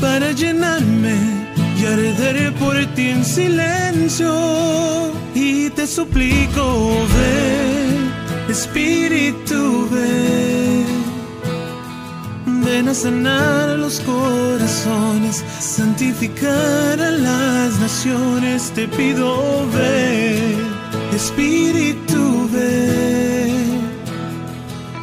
para 0.00 0.32
llenarme 0.32 1.14
y 1.78 1.86
arderé 1.86 2.50
por 2.58 2.74
ti 2.96 3.10
en 3.10 3.24
silencio 3.24 4.32
y 5.32 5.70
te 5.70 5.86
suplico 5.86 6.64
ven 7.14 8.10
Espíritu 8.48 9.88
ven 9.92 10.53
ven 12.74 12.88
a 12.88 12.94
sanar 12.94 13.78
los 13.78 14.00
corazones 14.00 15.44
santificar 15.60 17.00
a 17.00 17.10
las 17.10 17.78
naciones 17.78 18.72
te 18.74 18.88
pido 18.88 19.28
ven 19.76 20.56
Espíritu 21.14 22.48
ven 22.52 23.80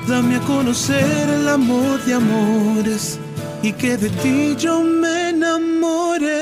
dame 0.08 0.36
a 0.36 0.42
conocer 0.42 1.30
el 1.40 1.48
amor 1.48 1.98
de 2.06 2.14
amores 2.14 3.18
y 3.64 3.72
que 3.74 3.96
de 3.96 4.10
ti 4.22 4.56
yo 4.58 4.82
me 4.82 5.30
enamore, 5.30 6.42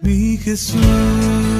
mi 0.00 0.38
Jesús. 0.38 1.51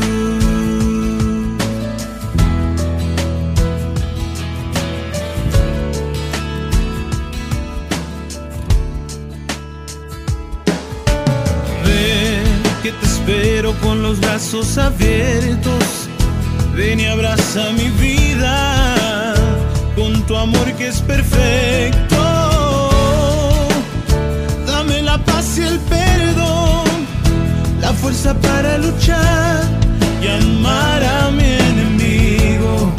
Los 14.12 14.20
brazos 14.20 14.76
abiertos. 14.76 15.84
Ven 16.76 17.00
y 17.00 17.06
abraza 17.06 17.70
mi 17.72 17.88
vida 17.90 19.34
con 19.96 20.26
tu 20.26 20.36
amor 20.36 20.70
que 20.74 20.88
es 20.88 21.00
perfecto. 21.00 22.20
Dame 24.66 25.02
la 25.02 25.16
paz 25.24 25.58
y 25.58 25.62
el 25.62 25.78
perdón, 25.80 26.84
la 27.80 27.92
fuerza 27.92 28.34
para 28.34 28.76
luchar 28.78 29.64
y 30.22 30.28
amar 30.28 31.02
a 31.04 31.30
mi 31.30 31.50
enemigo. 31.70 32.92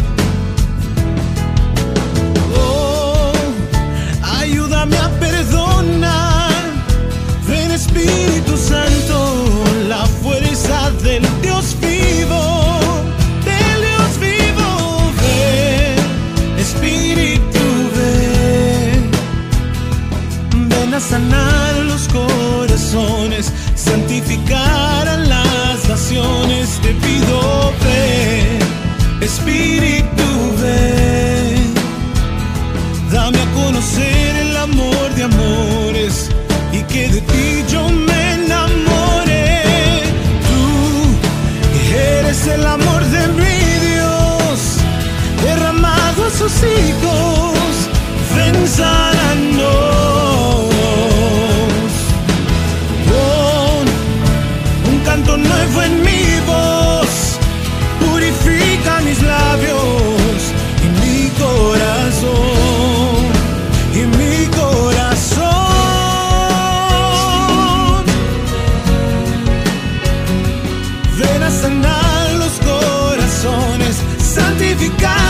Santificar 74.83 75.22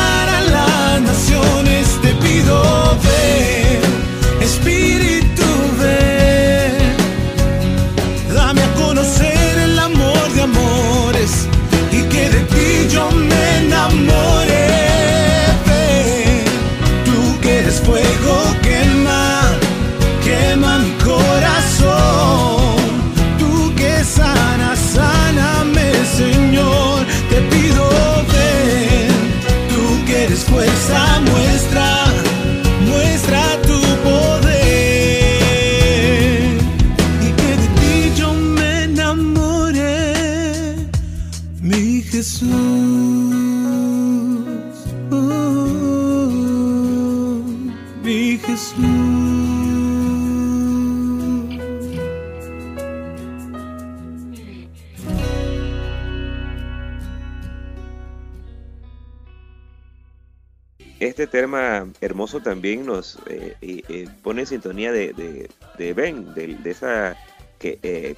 hermoso 62.04 62.42
también 62.42 62.86
nos 62.86 63.18
eh, 63.28 63.56
eh, 63.62 64.08
pone 64.22 64.42
en 64.42 64.48
sintonía 64.48 64.92
de, 64.92 65.14
de, 65.14 65.50
de 65.78 65.94
Ben, 65.94 66.34
de, 66.34 66.58
esa 66.66 67.18
eh, 67.62 68.16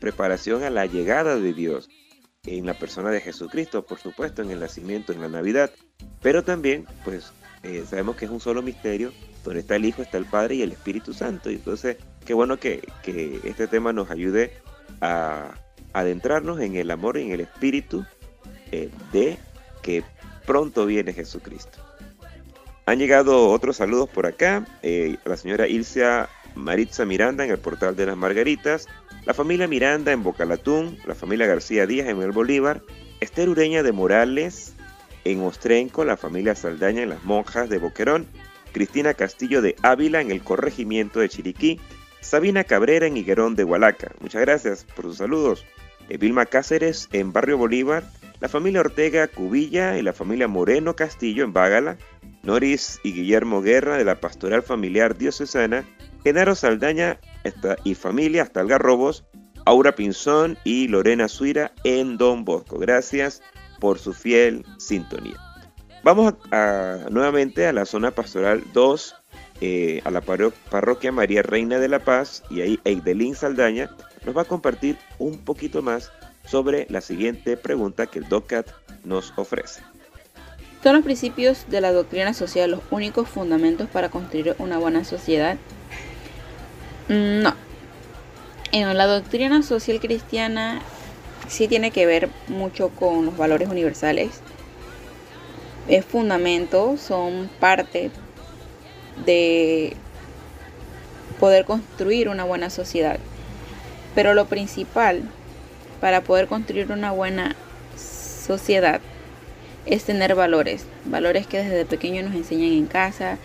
preparación 0.00 0.64
a 0.64 0.70
la 0.70 0.86
llegada 0.86 1.36
de 1.36 1.52
Dios 1.52 1.88
en 2.44 2.66
la 2.66 2.74
persona 2.74 3.10
de 3.10 3.20
Jesucristo, 3.20 3.84
por 3.84 3.98
supuesto, 3.98 4.42
en 4.42 4.50
el 4.50 4.60
nacimiento, 4.60 5.12
en 5.12 5.20
la 5.20 5.28
Navidad. 5.28 5.70
Pero 6.22 6.42
también, 6.42 6.86
pues, 7.04 7.32
sabemos 7.88 8.16
que 8.16 8.24
es 8.24 8.30
un 8.30 8.40
solo 8.40 8.62
misterio, 8.62 9.12
donde 9.44 9.60
está 9.60 9.76
el 9.76 9.84
Hijo, 9.84 10.02
está 10.02 10.16
el 10.16 10.24
Padre 10.24 10.56
y 10.56 10.62
el 10.62 10.72
Espíritu 10.72 11.12
Santo. 11.12 11.50
Y 11.50 11.56
entonces, 11.56 11.98
qué 12.24 12.32
bueno 12.32 12.58
que, 12.58 12.88
que 13.02 13.40
este 13.44 13.66
tema 13.66 13.92
nos 13.92 14.10
ayude 14.10 14.52
a 15.02 15.54
adentrarnos 15.92 16.60
en 16.60 16.76
el 16.76 16.90
amor 16.90 17.18
y 17.18 17.22
en 17.22 17.32
el 17.32 17.40
Espíritu 17.40 18.06
de 19.12 19.36
que 19.82 20.02
pronto 20.46 20.86
viene 20.86 21.12
Jesucristo. 21.12 21.89
Han 22.90 22.98
llegado 22.98 23.50
otros 23.50 23.76
saludos 23.76 24.08
por 24.08 24.26
acá. 24.26 24.66
eh, 24.82 25.16
la 25.24 25.36
señora 25.36 25.68
Ilcia 25.68 26.28
Maritza 26.56 27.04
Miranda 27.04 27.44
en 27.44 27.52
el 27.52 27.58
portal 27.58 27.94
de 27.94 28.04
las 28.04 28.16
Margaritas. 28.16 28.88
La 29.24 29.32
familia 29.32 29.68
Miranda 29.68 30.10
en 30.10 30.24
Bocalatún. 30.24 30.98
La 31.06 31.14
familia 31.14 31.46
García 31.46 31.86
Díaz 31.86 32.08
en 32.08 32.20
el 32.20 32.32
Bolívar. 32.32 32.82
Esther 33.20 33.48
Ureña 33.48 33.84
de 33.84 33.92
Morales 33.92 34.74
en 35.22 35.40
Ostrenco. 35.42 36.04
La 36.04 36.16
familia 36.16 36.56
Saldaña 36.56 37.02
en 37.04 37.10
las 37.10 37.22
Monjas 37.22 37.70
de 37.70 37.78
Boquerón. 37.78 38.26
Cristina 38.72 39.14
Castillo 39.14 39.62
de 39.62 39.76
Ávila 39.82 40.20
en 40.20 40.32
el 40.32 40.42
corregimiento 40.42 41.20
de 41.20 41.28
Chiriquí. 41.28 41.78
Sabina 42.20 42.64
Cabrera 42.64 43.06
en 43.06 43.16
Higuerón 43.16 43.54
de 43.54 43.62
Hualaca. 43.62 44.10
Muchas 44.18 44.40
gracias 44.40 44.84
por 44.96 45.04
sus 45.04 45.18
saludos. 45.18 45.64
Eh, 46.08 46.18
Vilma 46.18 46.44
Cáceres 46.44 47.08
en 47.12 47.32
Barrio 47.32 47.56
Bolívar. 47.56 48.02
La 48.40 48.48
familia 48.48 48.80
Ortega 48.80 49.28
Cubilla 49.28 49.96
y 49.96 50.02
la 50.02 50.12
familia 50.12 50.48
Moreno 50.48 50.96
Castillo 50.96 51.44
en 51.44 51.52
Bágala. 51.52 51.98
Noris 52.42 53.00
y 53.02 53.12
Guillermo 53.12 53.62
Guerra 53.62 53.98
de 53.98 54.04
la 54.04 54.20
Pastoral 54.20 54.62
Familiar 54.62 55.16
Diocesana, 55.16 55.84
Genaro 56.24 56.54
Saldaña 56.54 57.18
y 57.84 57.94
familia 57.94 58.42
hasta 58.42 58.60
Algarrobos, 58.60 59.24
Aura 59.64 59.94
Pinzón 59.94 60.58
y 60.64 60.88
Lorena 60.88 61.28
Suira 61.28 61.72
en 61.84 62.16
Don 62.18 62.44
Bosco. 62.44 62.78
Gracias 62.78 63.42
por 63.78 63.98
su 63.98 64.12
fiel 64.12 64.64
sintonía. 64.78 65.36
Vamos 66.02 66.34
nuevamente 67.10 67.66
a 67.66 67.72
la 67.72 67.84
zona 67.84 68.10
pastoral 68.10 68.64
2, 68.72 69.14
eh, 69.60 70.00
a 70.04 70.10
la 70.10 70.22
parroquia 70.22 71.12
María 71.12 71.42
Reina 71.42 71.78
de 71.78 71.88
la 71.88 71.98
Paz, 71.98 72.42
y 72.48 72.62
ahí 72.62 72.80
Eidelín 72.84 73.34
Saldaña 73.34 73.90
nos 74.24 74.36
va 74.36 74.42
a 74.42 74.46
compartir 74.46 74.96
un 75.18 75.38
poquito 75.38 75.82
más 75.82 76.10
sobre 76.46 76.86
la 76.88 77.00
siguiente 77.00 77.56
pregunta 77.56 78.06
que 78.06 78.20
el 78.20 78.28
DOCAT 78.28 78.68
nos 79.04 79.32
ofrece. 79.36 79.82
¿Son 80.82 80.94
los 80.94 81.04
principios 81.04 81.66
de 81.68 81.82
la 81.82 81.92
doctrina 81.92 82.32
social 82.32 82.70
los 82.70 82.80
únicos 82.90 83.28
fundamentos 83.28 83.86
para 83.90 84.08
construir 84.08 84.54
una 84.58 84.78
buena 84.78 85.04
sociedad? 85.04 85.58
Mm, 87.08 87.42
no. 87.42 87.54
En 88.72 88.96
la 88.96 89.06
doctrina 89.06 89.62
social 89.62 90.00
cristiana 90.00 90.80
sí 91.48 91.68
tiene 91.68 91.90
que 91.90 92.06
ver 92.06 92.30
mucho 92.48 92.88
con 92.88 93.26
los 93.26 93.36
valores 93.36 93.68
universales. 93.68 94.40
Es 95.86 96.06
fundamento, 96.06 96.96
son 96.96 97.50
parte 97.60 98.10
de 99.26 99.94
poder 101.38 101.66
construir 101.66 102.30
una 102.30 102.44
buena 102.44 102.70
sociedad. 102.70 103.18
Pero 104.14 104.32
lo 104.32 104.46
principal 104.46 105.24
para 106.00 106.22
poder 106.22 106.46
construir 106.46 106.90
una 106.90 107.12
buena 107.12 107.54
sociedad 107.98 109.02
es 109.86 110.04
tener 110.04 110.34
valores, 110.34 110.84
valores 111.04 111.46
que 111.46 111.62
desde 111.62 111.84
pequeño 111.84 112.22
nos 112.22 112.34
enseñan 112.34 112.72
en 112.72 112.86
casa 112.86 113.38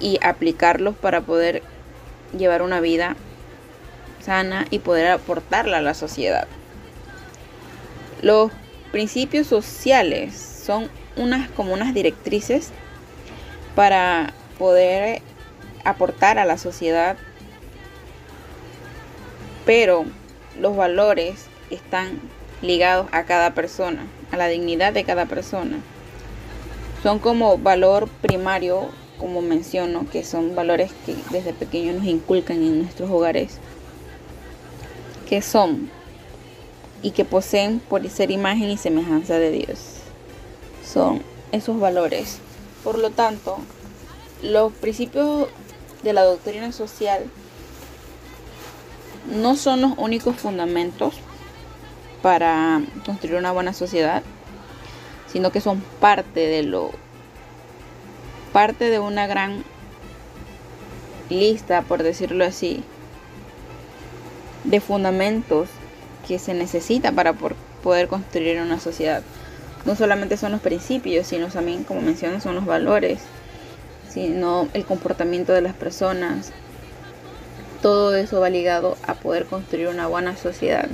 y 0.00 0.18
aplicarlos 0.22 0.96
para 0.96 1.20
poder 1.20 1.62
llevar 2.36 2.62
una 2.62 2.80
vida 2.80 3.16
sana 4.20 4.66
y 4.70 4.80
poder 4.80 5.08
aportarla 5.08 5.78
a 5.78 5.82
la 5.82 5.94
sociedad. 5.94 6.46
Los 8.22 8.50
principios 8.92 9.46
sociales 9.46 10.34
son 10.34 10.88
unas 11.16 11.50
como 11.50 11.72
unas 11.72 11.94
directrices 11.94 12.70
para 13.74 14.32
poder 14.58 15.22
aportar 15.84 16.38
a 16.38 16.44
la 16.44 16.58
sociedad, 16.58 17.16
pero 19.64 20.04
los 20.60 20.76
valores 20.76 21.46
están 21.70 22.20
ligados 22.60 23.06
a 23.12 23.24
cada 23.24 23.54
persona, 23.54 24.06
a 24.30 24.36
la 24.36 24.48
dignidad 24.48 24.92
de 24.92 25.04
cada 25.04 25.26
persona. 25.26 25.80
Son 27.02 27.18
como 27.18 27.58
valor 27.58 28.08
primario, 28.20 28.88
como 29.18 29.40
menciono, 29.40 30.06
que 30.10 30.24
son 30.24 30.54
valores 30.54 30.90
que 31.06 31.14
desde 31.30 31.52
pequeños 31.52 31.96
nos 31.96 32.06
inculcan 32.06 32.56
en 32.56 32.82
nuestros 32.82 33.10
hogares, 33.10 33.58
que 35.28 35.42
son 35.42 35.90
y 37.02 37.12
que 37.12 37.24
poseen 37.24 37.80
por 37.80 38.08
ser 38.08 38.30
imagen 38.30 38.70
y 38.70 38.76
semejanza 38.76 39.38
de 39.38 39.50
Dios. 39.50 39.78
Son 40.84 41.22
esos 41.52 41.78
valores. 41.78 42.38
Por 42.82 42.98
lo 42.98 43.10
tanto, 43.10 43.58
los 44.42 44.72
principios 44.72 45.48
de 46.02 46.12
la 46.12 46.24
doctrina 46.24 46.72
social 46.72 47.24
no 49.30 49.56
son 49.56 49.82
los 49.82 49.92
únicos 49.98 50.36
fundamentos 50.36 51.14
para 52.22 52.80
construir 53.04 53.36
una 53.36 53.52
buena 53.52 53.72
sociedad, 53.72 54.22
sino 55.32 55.50
que 55.50 55.60
son 55.60 55.82
parte 56.00 56.40
de 56.40 56.62
lo 56.62 56.90
parte 58.52 58.90
de 58.90 58.98
una 58.98 59.26
gran 59.26 59.62
lista, 61.28 61.82
por 61.82 62.02
decirlo 62.02 62.44
así, 62.44 62.82
de 64.64 64.80
fundamentos 64.80 65.68
que 66.26 66.38
se 66.38 66.54
necesita 66.54 67.12
para 67.12 67.34
poder 67.82 68.08
construir 68.08 68.60
una 68.60 68.80
sociedad. 68.80 69.22
No 69.84 69.94
solamente 69.94 70.36
son 70.36 70.52
los 70.52 70.60
principios, 70.60 71.26
sino 71.26 71.48
también, 71.48 71.84
como 71.84 72.00
mencioné, 72.00 72.40
son 72.40 72.54
los 72.54 72.66
valores, 72.66 73.20
sino 74.08 74.68
el 74.72 74.84
comportamiento 74.84 75.52
de 75.52 75.60
las 75.60 75.74
personas. 75.74 76.52
Todo 77.82 78.16
eso 78.16 78.40
va 78.40 78.50
ligado 78.50 78.96
a 79.06 79.14
poder 79.14 79.44
construir 79.44 79.88
una 79.88 80.08
buena 80.08 80.36
sociedad 80.36 80.88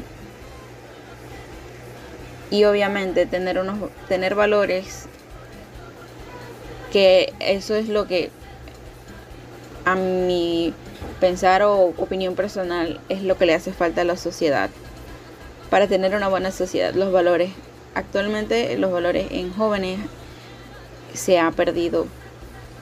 y 2.55 2.63
obviamente 2.67 3.27
tener 3.27 3.59
unos 3.59 3.91
tener 4.09 4.37
valores 4.37 5.07
que 6.93 7.33
eso 7.41 7.75
es 7.75 7.89
lo 7.89 8.07
que 8.07 8.31
a 9.85 9.97
mi 9.97 10.73
pensar 11.19 11.63
o 11.63 11.93
opinión 11.97 12.37
personal 12.37 13.01
es 13.09 13.25
lo 13.25 13.37
que 13.37 13.47
le 13.47 13.55
hace 13.55 13.73
falta 13.73 14.03
a 14.03 14.05
la 14.05 14.17
sociedad. 14.17 14.71
Para 15.69 15.89
tener 15.89 16.15
una 16.15 16.29
buena 16.29 16.53
sociedad 16.53 16.95
los 16.95 17.11
valores 17.11 17.51
actualmente 17.97 18.79
los 18.79 18.93
valores 18.93 19.27
en 19.33 19.53
jóvenes 19.53 19.99
se 21.13 21.41
ha 21.41 21.51
perdido. 21.51 22.07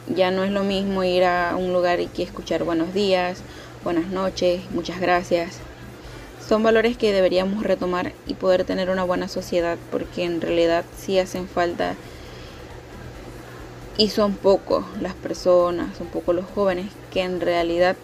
Ya 0.07 0.31
no 0.31 0.45
es 0.45 0.51
lo 0.51 0.65
mismo 0.65 1.03
ir 1.03 1.25
a 1.25 1.57
un 1.57 1.73
lugar 1.73 1.99
y 2.01 2.09
que 2.09 2.25
escuchar 2.25 2.63
buenos 2.65 2.93
días 2.93 3.39
buenas 3.85 4.09
noches 4.09 4.61
muchas 4.71 5.01
gracias 5.01 5.61
son 6.49 6.63
valores 6.63 6.97
que 6.97 7.13
deberíamos 7.13 7.63
retomar 7.63 8.13
y 8.27 8.35
poder 8.35 8.65
tener 8.65 8.91
una 8.91 9.05
buena 9.05 9.29
sociedad 9.29 9.79
porque 9.91 10.25
en 10.25 10.41
realidad 10.41 10.85
sí 10.97 11.19
hacen 11.19 11.49
falta 11.49 11.95
y 13.97 14.09
son 14.09 14.35
pocos 14.35 14.85
las 15.01 15.15
personas, 15.15 15.97
son 15.97 16.09
pocos 16.09 16.35
los 16.35 16.47
jóvenes 16.47 16.87
que 17.13 17.23
en 17.23 17.41
realidad 17.41 17.97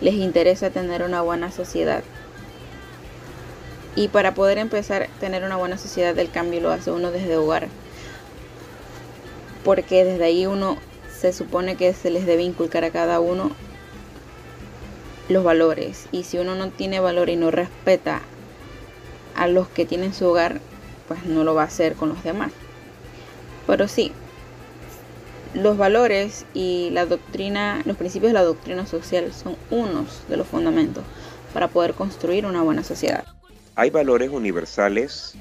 les 0.00 0.14
interesa 0.14 0.70
tener 0.70 1.02
una 1.02 1.22
buena 1.22 1.52
sociedad. 1.52 2.02
Y 3.94 4.08
para 4.08 4.34
poder 4.34 4.58
empezar 4.58 5.02
a 5.02 5.06
tener 5.20 5.44
una 5.44 5.56
buena 5.56 5.76
sociedad, 5.76 6.16
el 6.18 6.30
cambio 6.30 6.60
lo 6.60 6.70
hace 6.70 6.90
uno 6.92 7.10
desde 7.10 7.36
hogar. 7.36 7.68
Porque 9.64 10.04
desde 10.04 10.24
ahí 10.24 10.46
uno 10.46 10.78
se 11.12 11.32
supone 11.32 11.76
que 11.76 11.92
se 11.94 12.10
les 12.10 12.24
debe 12.24 12.42
inculcar 12.42 12.84
a 12.84 12.90
cada 12.90 13.18
uno 13.18 13.50
los 15.28 15.44
valores. 15.44 16.06
Y 16.12 16.24
si 16.24 16.38
uno 16.38 16.54
no 16.54 16.70
tiene 16.70 17.00
valor 17.00 17.28
y 17.28 17.36
no 17.36 17.50
respeta 17.50 18.22
a 19.34 19.46
los 19.46 19.68
que 19.68 19.86
tienen 19.86 20.14
su 20.14 20.26
hogar, 20.26 20.60
pues 21.06 21.24
no 21.24 21.44
lo 21.44 21.54
va 21.54 21.62
a 21.62 21.66
hacer 21.66 21.94
con 21.94 22.08
los 22.08 22.22
demás. 22.24 22.52
Pero 23.66 23.88
sí, 23.88 24.12
los 25.54 25.76
valores 25.76 26.44
y 26.54 26.90
la 26.90 27.06
doctrina, 27.06 27.82
los 27.84 27.96
principios 27.96 28.30
de 28.30 28.34
la 28.34 28.42
doctrina 28.42 28.86
social 28.86 29.32
son 29.32 29.56
unos 29.70 30.22
de 30.28 30.36
los 30.36 30.46
fundamentos 30.46 31.04
para 31.52 31.68
poder 31.68 31.94
construir 31.94 32.46
una 32.46 32.62
buena 32.62 32.82
sociedad. 32.82 33.24
Hay 33.74 33.90
valores 33.90 34.30
universales 34.30 35.34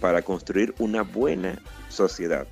para 0.00 0.22
construir 0.22 0.74
una 0.78 1.02
buena 1.02 1.60
sociedad, 1.88 2.46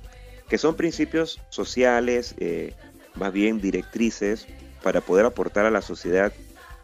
que 0.49 0.57
son 0.57 0.75
principios 0.75 1.39
sociales, 1.49 2.35
eh, 2.39 2.73
más 3.15 3.31
bien 3.31 3.61
directrices, 3.61 4.47
para 4.83 5.01
poder 5.01 5.25
aportar 5.25 5.65
a 5.65 5.71
la 5.71 5.81
sociedad 5.81 6.33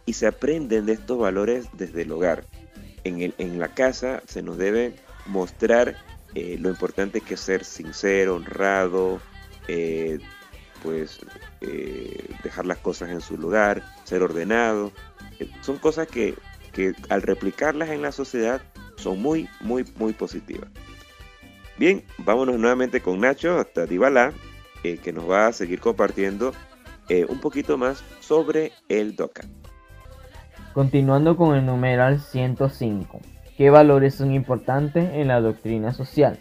y 0.05 0.13
se 0.13 0.27
aprenden 0.27 0.85
de 0.85 0.93
estos 0.93 1.17
valores 1.17 1.67
desde 1.73 2.03
el 2.03 2.11
hogar. 2.11 2.45
En, 3.03 3.21
el, 3.21 3.33
en 3.37 3.59
la 3.59 3.69
casa 3.69 4.21
se 4.27 4.41
nos 4.41 4.57
debe 4.57 4.95
mostrar 5.25 5.95
eh, 6.35 6.57
lo 6.59 6.69
importante 6.69 7.21
que 7.21 7.35
es 7.35 7.39
ser 7.39 7.63
sincero, 7.63 8.35
honrado, 8.35 9.21
eh, 9.67 10.19
pues 10.81 11.19
eh, 11.61 12.35
dejar 12.43 12.65
las 12.65 12.79
cosas 12.79 13.11
en 13.11 13.21
su 13.21 13.37
lugar, 13.37 13.83
ser 14.03 14.23
ordenado. 14.23 14.91
son 15.61 15.77
cosas 15.77 16.07
que, 16.07 16.35
que, 16.71 16.93
al 17.09 17.21
replicarlas 17.21 17.89
en 17.89 18.01
la 18.01 18.11
sociedad 18.11 18.61
son 18.97 19.21
muy, 19.21 19.47
muy, 19.61 19.85
muy 19.95 20.13
positivas. 20.13 20.69
Bien, 21.77 22.03
vámonos 22.19 22.57
nuevamente 22.57 23.01
con 23.01 23.19
Nacho 23.19 23.57
hasta 23.57 23.85
Dibala, 23.85 24.33
que 24.81 25.13
nos 25.13 25.29
va 25.29 25.47
a 25.47 25.53
seguir 25.53 25.79
compartiendo 25.79 26.53
un 27.29 27.39
poquito 27.39 27.77
más 27.77 28.03
sobre 28.19 28.73
el 28.89 29.15
DOCA. 29.15 29.47
Continuando 30.73 31.37
con 31.37 31.55
el 31.55 31.67
numeral 31.67 32.19
105. 32.19 33.19
¿Qué 33.55 33.69
valores 33.69 34.15
son 34.15 34.33
importantes 34.33 35.07
en 35.13 35.27
la 35.27 35.39
doctrina 35.39 35.93
social? 35.93 36.39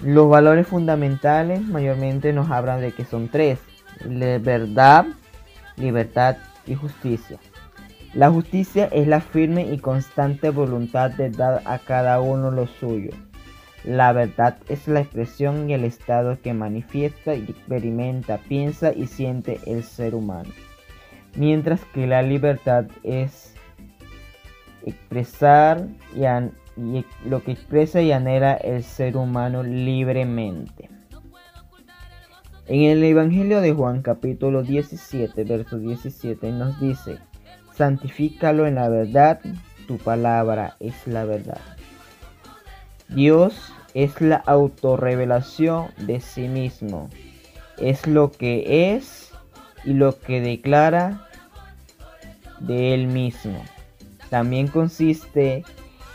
Los 0.00 0.28
valores 0.28 0.66
fundamentales 0.66 1.62
mayormente 1.62 2.32
nos 2.32 2.50
hablan 2.50 2.80
de 2.80 2.90
que 2.90 3.04
son 3.04 3.28
tres. 3.28 3.60
Verdad, 4.04 5.06
libertad 5.76 6.36
y 6.66 6.74
justicia. 6.74 7.38
La 8.12 8.28
justicia 8.28 8.86
es 8.90 9.06
la 9.06 9.20
firme 9.20 9.72
y 9.72 9.78
constante 9.78 10.50
voluntad 10.50 11.12
de 11.12 11.30
dar 11.30 11.62
a 11.64 11.78
cada 11.78 12.20
uno 12.20 12.50
lo 12.50 12.66
suyo. 12.66 13.12
La 13.84 14.12
verdad 14.12 14.56
es 14.68 14.88
la 14.88 14.98
expresión 14.98 15.70
y 15.70 15.74
el 15.74 15.84
estado 15.84 16.40
que 16.42 16.54
manifiesta 16.54 17.36
y 17.36 17.44
experimenta, 17.44 18.38
piensa 18.38 18.92
y 18.92 19.06
siente 19.06 19.60
el 19.66 19.84
ser 19.84 20.16
humano 20.16 20.50
mientras 21.36 21.84
que 21.86 22.06
la 22.06 22.22
libertad 22.22 22.86
es 23.02 23.54
expresar 24.84 25.86
y, 26.14 27.04
lo 27.28 27.42
que 27.42 27.52
expresa 27.52 28.02
y 28.02 28.12
anhela 28.12 28.54
el 28.54 28.82
ser 28.82 29.16
humano 29.16 29.62
libremente. 29.62 30.90
En 32.66 32.82
el 32.82 33.04
Evangelio 33.04 33.60
de 33.60 33.72
Juan 33.72 34.02
capítulo 34.02 34.62
17, 34.62 35.44
verso 35.44 35.78
17 35.78 36.50
nos 36.50 36.80
dice, 36.80 37.18
santifícalo 37.74 38.66
en 38.66 38.76
la 38.76 38.88
verdad, 38.88 39.40
tu 39.86 39.98
palabra 39.98 40.76
es 40.80 41.06
la 41.06 41.24
verdad. 41.24 41.60
Dios 43.08 43.72
es 43.92 44.20
la 44.20 44.36
autorrevelación 44.36 45.88
de 45.98 46.20
sí 46.20 46.48
mismo, 46.48 47.10
es 47.76 48.06
lo 48.06 48.32
que 48.32 48.94
es 48.94 49.23
y 49.84 49.92
lo 49.92 50.18
que 50.18 50.40
declara 50.40 51.28
de 52.60 52.94
él 52.94 53.06
mismo. 53.06 53.62
También 54.30 54.68
consiste 54.68 55.64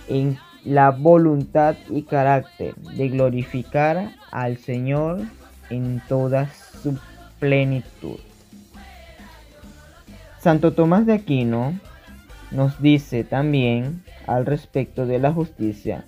en 0.08 0.38
la 0.66 0.92
voluntad 0.92 1.76
y 1.90 2.04
carácter 2.04 2.76
de 2.76 3.10
glorificar 3.10 4.12
al 4.32 4.58
Señor 4.58 5.22
en 5.70 6.02
toda 6.08 6.50
su 6.82 6.98
plenitud. 7.40 8.20
Santo 10.40 10.74
Tomás 10.74 11.06
de 11.06 11.14
Aquino 11.14 11.80
nos 12.52 12.82
dice 12.82 13.24
también 13.24 14.04
al 14.26 14.46
respecto 14.46 15.06
de 15.06 15.20
la 15.20 15.32
justicia 15.32 16.06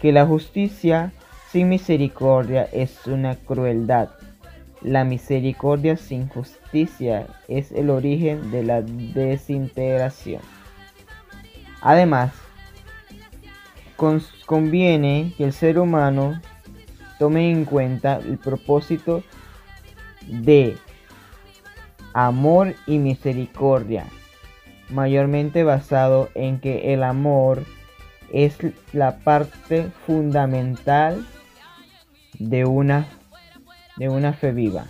que 0.00 0.12
la 0.12 0.26
justicia 0.26 1.12
sin 1.50 1.68
misericordia 1.68 2.64
es 2.72 3.06
una 3.06 3.36
crueldad. 3.36 4.10
La 4.84 5.02
misericordia 5.02 5.96
sin 5.96 6.28
justicia 6.28 7.26
es 7.48 7.72
el 7.72 7.90
origen 7.90 8.50
de 8.50 8.62
la 8.62 8.82
desintegración. 8.82 10.42
Además, 11.80 12.32
conviene 14.46 15.32
que 15.36 15.44
el 15.44 15.52
ser 15.52 15.78
humano 15.78 16.40
tome 17.18 17.50
en 17.50 17.64
cuenta 17.64 18.16
el 18.16 18.36
propósito 18.38 19.22
de 20.26 20.76
amor 22.12 22.74
y 22.86 22.98
misericordia, 22.98 24.06
mayormente 24.90 25.64
basado 25.64 26.28
en 26.34 26.60
que 26.60 26.92
el 26.92 27.02
amor 27.02 27.64
es 28.32 28.58
la 28.92 29.18
parte 29.18 29.90
fundamental 30.06 31.26
de 32.38 32.64
una, 32.64 33.06
de 33.96 34.08
una 34.08 34.32
fe 34.32 34.52
viva, 34.52 34.86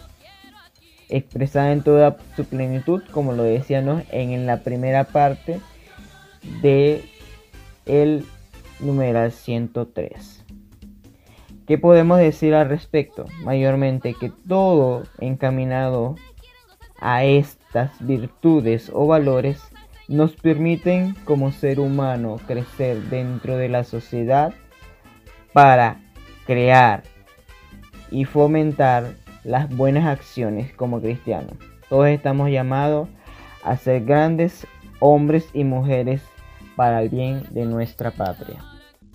expresada 1.09 1.73
en 1.73 1.83
toda 1.83 2.17
su 2.37 2.45
plenitud, 2.45 3.03
como 3.11 3.33
lo 3.33 3.43
decíamos 3.43 4.03
en 4.11 4.47
la 4.47 4.63
primera 4.63 5.05
parte 5.05 5.61
de 6.63 7.05
el 7.87 8.25
numeral 8.81 9.33
103. 9.33 10.45
¿Qué 11.67 11.79
podemos 11.79 12.19
decir 12.19 12.55
al 12.55 12.69
respecto? 12.69 13.25
Mayormente 13.43 14.15
que 14.15 14.31
todo 14.47 15.05
encaminado 15.19 16.17
a 17.01 17.25
estas 17.25 17.91
virtudes 18.01 18.91
o 18.93 19.07
valores 19.07 19.63
nos 20.09 20.33
permiten 20.37 21.15
como 21.25 21.53
ser 21.53 21.81
humano 21.81 22.39
crecer 22.47 22.99
dentro 23.05 23.57
de 23.57 23.71
la 23.71 23.85
sociedad 23.85 24.53
para 25.55 26.01
crear 26.47 27.05
y 28.15 28.25
fomentar 28.25 29.17
las 29.43 29.69
buenas 29.77 30.07
acciones 30.07 30.73
como 30.73 31.01
cristianos. 31.01 31.55
Todos 31.89 32.07
estamos 32.07 32.49
llamados 32.49 33.09
a 33.65 33.77
ser 33.77 34.05
grandes 34.05 34.69
hombres 35.01 35.49
y 35.53 35.65
mujeres 35.65 36.23
para 36.77 37.03
el 37.03 37.09
bien 37.09 37.43
de 37.51 37.65
nuestra 37.65 38.13
patria. 38.13 38.65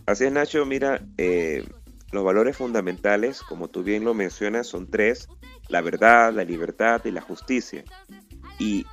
Así 0.06 0.26
es, 0.26 0.34
Nacho. 0.34 0.66
Mira, 0.66 1.02
eh, 1.18 1.64
los 2.12 2.26
valores 2.26 2.58
fundamentales, 2.58 3.42
como 3.42 3.70
tú 3.70 3.84
bien 3.84 4.04
lo 4.04 4.14
mencionas, 4.14 4.68
son 4.68 4.90
tres. 4.90 5.30
La 5.70 5.80
verdad, 5.80 6.34
la 6.34 6.44
libertad 6.44 7.02
y 7.06 7.12
la 7.12 7.22
justicia. 7.22 7.86
Y 8.60 8.86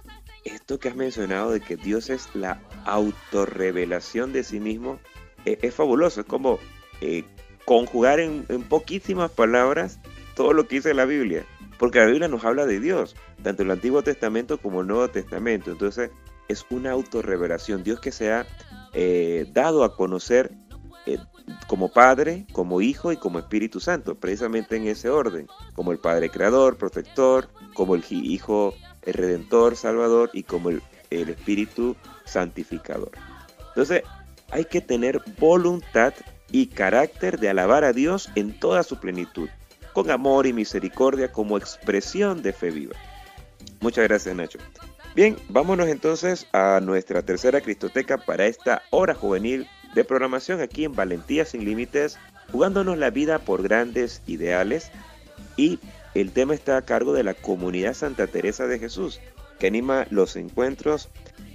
esto 0.45 0.79
que 0.79 0.89
has 0.89 0.97
mencionado 0.97 1.51
de 1.51 1.61
que 1.61 1.77
Dios 1.77 2.11
es 2.11 2.29
la 2.35 2.61
autorrevelación 2.85 4.33
de 4.33 4.45
sí 4.45 4.61
mismo, 4.61 5.01
e, 5.45 5.59
es, 5.63 5.75
fabuloso. 5.75 6.21
Es 6.21 6.27
como 6.27 6.61
eh, 7.01 7.25
conjugar 7.67 8.21
en, 8.21 8.45
poquísimas 8.69 9.31
palabras 9.31 9.99
todo 10.35 10.55
lo 10.55 10.67
que 10.67 10.77
dice 10.77 10.95
la 10.95 11.05
Biblia. 11.05 11.45
Porque 11.79 11.99
la 11.99 12.07
Biblia 12.07 12.29
nos 12.29 12.45
habla 12.45 12.65
de 12.65 12.81
Dios, 12.81 13.17
tanto 13.43 13.63
el 13.63 13.71
Antiguo 13.71 14.03
Testamento 14.03 14.57
como 14.57 14.81
el 14.81 14.87
Nuevo 14.87 15.09
Testamento. 15.09 15.71
Entonces, 15.71 16.11
es 16.49 16.65
una 16.71 16.93
autorrevelación. 16.93 17.83
Dios 17.83 18.01
que 18.01 18.13
se 18.13 18.33
ha 18.33 18.47
eh, 18.95 19.47
dado 19.53 19.85
a 19.85 19.95
conocer 19.95 20.53
eh, 21.05 21.19
como 21.67 21.93
Padre, 21.93 22.47
como 22.53 22.81
Hijo 22.81 23.13
y 23.13 23.19
como 23.19 23.39
Espíritu 23.39 23.81
Santo, 23.81 24.15
precisamente 24.15 24.77
en 24.77 24.87
ese 24.87 25.11
orden, 25.11 25.49
como 25.75 25.93
el 25.93 25.99
Padre 25.99 26.31
Creador, 26.31 26.79
Protector, 26.79 27.49
como 27.75 27.95
el 27.95 28.05
Hijo 28.09 28.75
el 29.03 29.15
Redentor, 29.15 29.77
Salvador 29.77 30.31
y 30.33 30.43
como 30.43 30.71
el, 30.71 30.83
el 31.11 31.29
Espíritu 31.29 31.97
Santificador. 32.25 33.13
Entonces, 33.69 34.03
hay 34.51 34.65
que 34.65 34.81
tener 34.81 35.21
voluntad 35.39 36.15
y 36.51 36.67
carácter 36.67 37.39
de 37.39 37.49
alabar 37.49 37.85
a 37.85 37.93
Dios 37.93 38.31
en 38.35 38.59
toda 38.59 38.83
su 38.83 38.99
plenitud, 38.99 39.49
con 39.93 40.11
amor 40.11 40.47
y 40.47 40.53
misericordia 40.53 41.33
como 41.33 41.57
expresión 41.57 42.43
de 42.43 42.53
fe 42.53 42.71
viva. 42.71 42.97
Muchas 43.81 44.05
gracias, 44.05 44.35
Nacho. 44.35 44.59
Bien, 45.15 45.37
vámonos 45.49 45.89
entonces 45.89 46.47
a 46.53 46.81
nuestra 46.83 47.23
tercera 47.23 47.61
Cristoteca 47.61 48.19
para 48.19 48.47
esta 48.47 48.83
hora 48.91 49.15
juvenil 49.15 49.67
de 49.95 50.05
programación 50.05 50.61
aquí 50.61 50.85
en 50.85 50.95
Valentía 50.95 51.47
sin 51.47 51.65
Límites, 51.65 52.19
jugándonos 52.53 52.99
la 52.99 53.11
vida 53.11 53.39
por 53.39 53.63
grandes 53.63 54.23
ideales. 54.27 54.91
Y 55.57 55.79
el 56.15 56.33
tema 56.33 56.53
está 56.53 56.77
a 56.77 56.83
cargo 56.83 57.15
de 57.15 57.25
la 57.25 57.33
comunidad 57.33 57.95
Santa 57.95 58.27
Teresa 58.27 58.67
de 58.67 58.79
Jesús, 58.79 59.21
que 59.59 59.69
anima 59.69 60.07
los 60.11 60.37
encuentros 60.37 61.09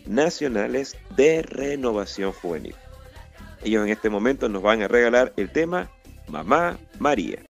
nacionales 0.08 0.97
de 1.15 1.43
renovación 1.43 2.32
juvenil. 2.32 2.75
Ellos 3.63 3.86
en 3.86 3.91
este 3.91 4.10
momento 4.10 4.50
nos 4.50 4.62
van 4.62 4.82
a 4.82 4.88
regalar 4.88 5.34
el 5.38 5.52
tema 5.52 5.89
Mamá 6.28 6.78
María. 7.00 7.43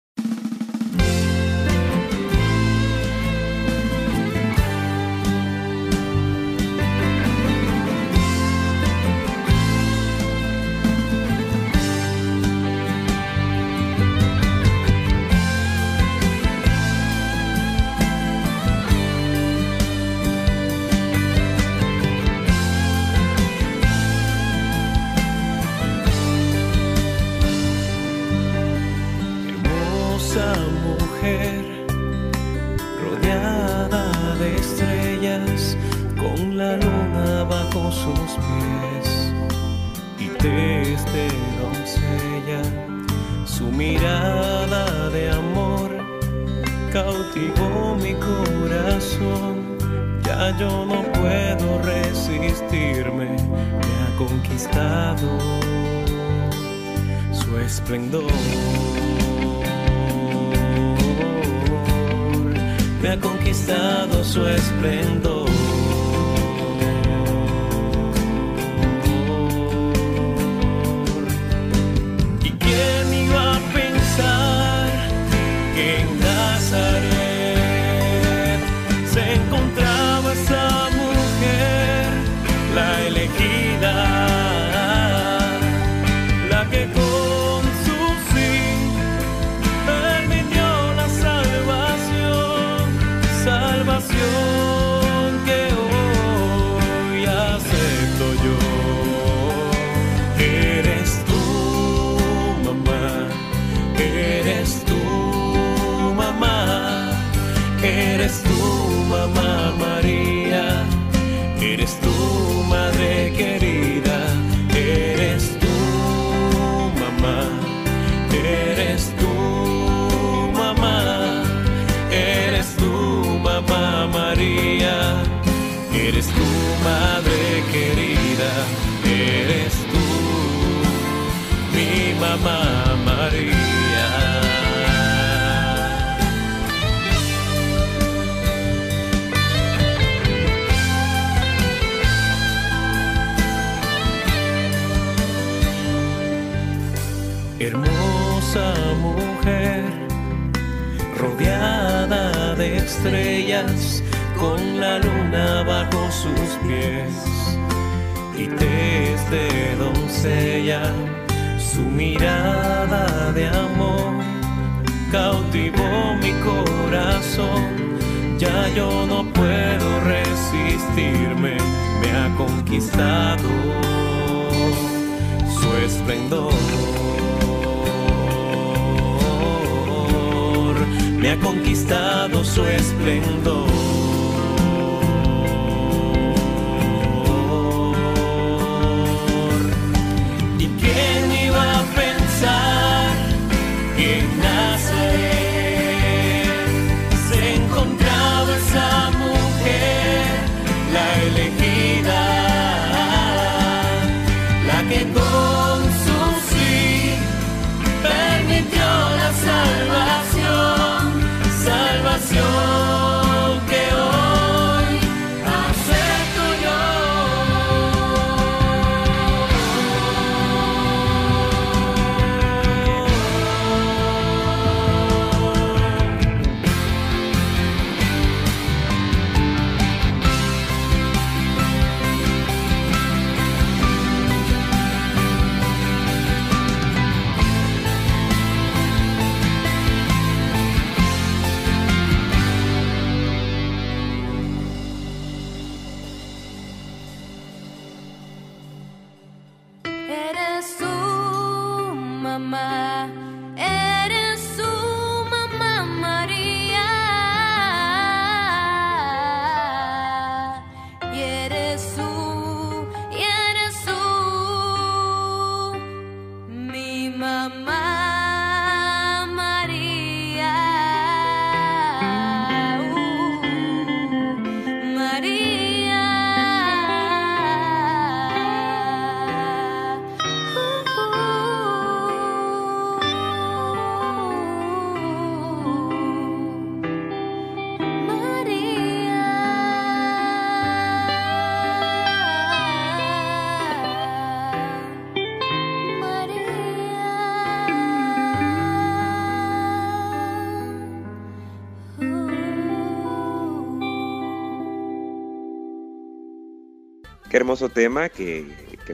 Tema 307.74 308.10
que, 308.10 308.46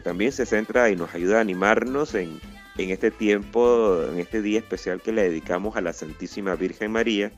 también 0.03 0.31
se 0.31 0.45
centra 0.45 0.89
y 0.91 0.95
nos 0.95 1.13
ayuda 1.15 1.37
a 1.37 1.41
animarnos 1.41 2.13
en, 2.13 2.39
este 2.77 3.09
tiempo, 3.09 4.03
en 4.11 4.19
este 4.19 4.43
día 4.43 4.59
especial 4.59 5.01
que 5.01 5.11
le 5.11 5.23
dedicamos 5.23 5.75
a 5.75 5.81
la 5.81 5.91
Santísima 5.91 6.55
Virgen 6.55 6.91
María. 6.91 7.31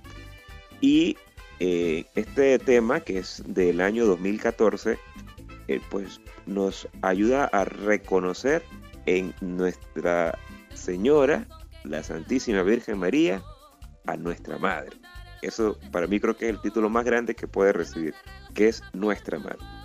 Y 0.81 1.17
eh, 1.59 2.05
este 2.15 2.59
tema, 2.59 2.99
que 2.99 3.19
es 3.19 3.43
del 3.45 3.79
año 3.79 4.05
2014, 4.05 4.97
eh, 5.67 5.81
pues 5.89 6.19
nos 6.45 6.87
ayuda 7.01 7.45
a 7.45 7.63
reconocer 7.63 8.61
en 9.05 9.33
Nuestra 9.39 10.37
Señora, 10.73 11.47
la 11.85 12.03
Santísima 12.03 12.63
Virgen 12.63 12.97
María, 12.97 13.41
a 14.05 14.17
nuestra 14.17 14.57
Madre. 14.57 14.97
Eso 15.41 15.77
para 15.91 16.07
mí 16.07 16.19
creo 16.19 16.35
que 16.35 16.49
es 16.49 16.55
el 16.55 16.61
título 16.61 16.89
más 16.89 17.05
grande 17.05 17.35
que 17.35 17.47
puede 17.47 17.71
recibir, 17.71 18.13
que 18.53 18.67
es 18.67 18.83
Nuestra 18.93 19.39
Madre. 19.39 19.78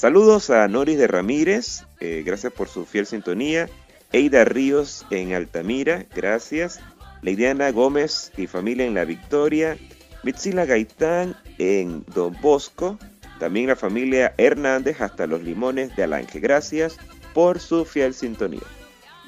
Saludos 0.00 0.48
a 0.48 0.66
Noris 0.66 0.96
de 0.96 1.06
Ramírez, 1.06 1.84
eh, 2.00 2.22
gracias 2.24 2.54
por 2.54 2.68
su 2.68 2.86
fiel 2.86 3.04
sintonía. 3.04 3.68
Eida 4.12 4.46
Ríos 4.46 5.04
en 5.10 5.34
Altamira, 5.34 6.06
gracias. 6.16 6.80
Leidiana 7.20 7.70
Gómez 7.70 8.32
y 8.38 8.46
familia 8.46 8.86
en 8.86 8.94
La 8.94 9.04
Victoria. 9.04 9.76
Mitzila 10.22 10.64
Gaitán 10.64 11.36
en 11.58 12.02
Don 12.14 12.34
Bosco. 12.40 12.98
También 13.38 13.66
la 13.66 13.76
familia 13.76 14.32
Hernández 14.38 15.02
hasta 15.02 15.26
Los 15.26 15.42
Limones 15.42 15.94
de 15.94 16.04
Alange. 16.04 16.40
Gracias 16.40 16.96
por 17.34 17.60
su 17.60 17.84
fiel 17.84 18.14
sintonía. 18.14 18.62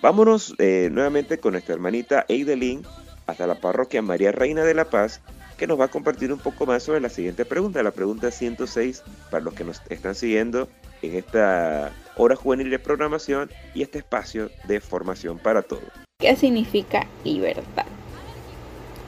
Vámonos 0.01 0.55
eh, 0.57 0.89
nuevamente 0.91 1.37
con 1.37 1.53
nuestra 1.53 1.75
hermanita 1.75 2.25
Eidelín 2.29 2.83
hasta 3.27 3.47
la 3.47 3.61
parroquia 3.61 4.01
María 4.01 4.33
Reina 4.33 4.64
de 4.64 4.73
la 4.73 4.87
Paz 4.87 5.20
nos 5.66 5.78
va 5.78 5.86
a 5.86 5.88
compartir 5.88 6.32
un 6.32 6.38
poco 6.38 6.66
más 6.66 6.82
sobre 6.82 7.00
la 7.00 7.08
siguiente 7.08 7.44
pregunta, 7.44 7.82
la 7.82 7.90
pregunta 7.90 8.30
106, 8.30 9.02
para 9.30 9.44
los 9.44 9.54
que 9.54 9.64
nos 9.64 9.82
están 9.88 10.14
siguiendo 10.14 10.68
en 11.02 11.16
esta 11.16 11.92
hora 12.16 12.36
juvenil 12.36 12.70
de 12.70 12.78
programación 12.78 13.50
y 13.74 13.82
este 13.82 13.98
espacio 13.98 14.50
de 14.64 14.80
formación 14.80 15.38
para 15.38 15.62
todos. 15.62 15.84
¿Qué 16.18 16.36
significa 16.36 17.06
libertad? 17.24 17.86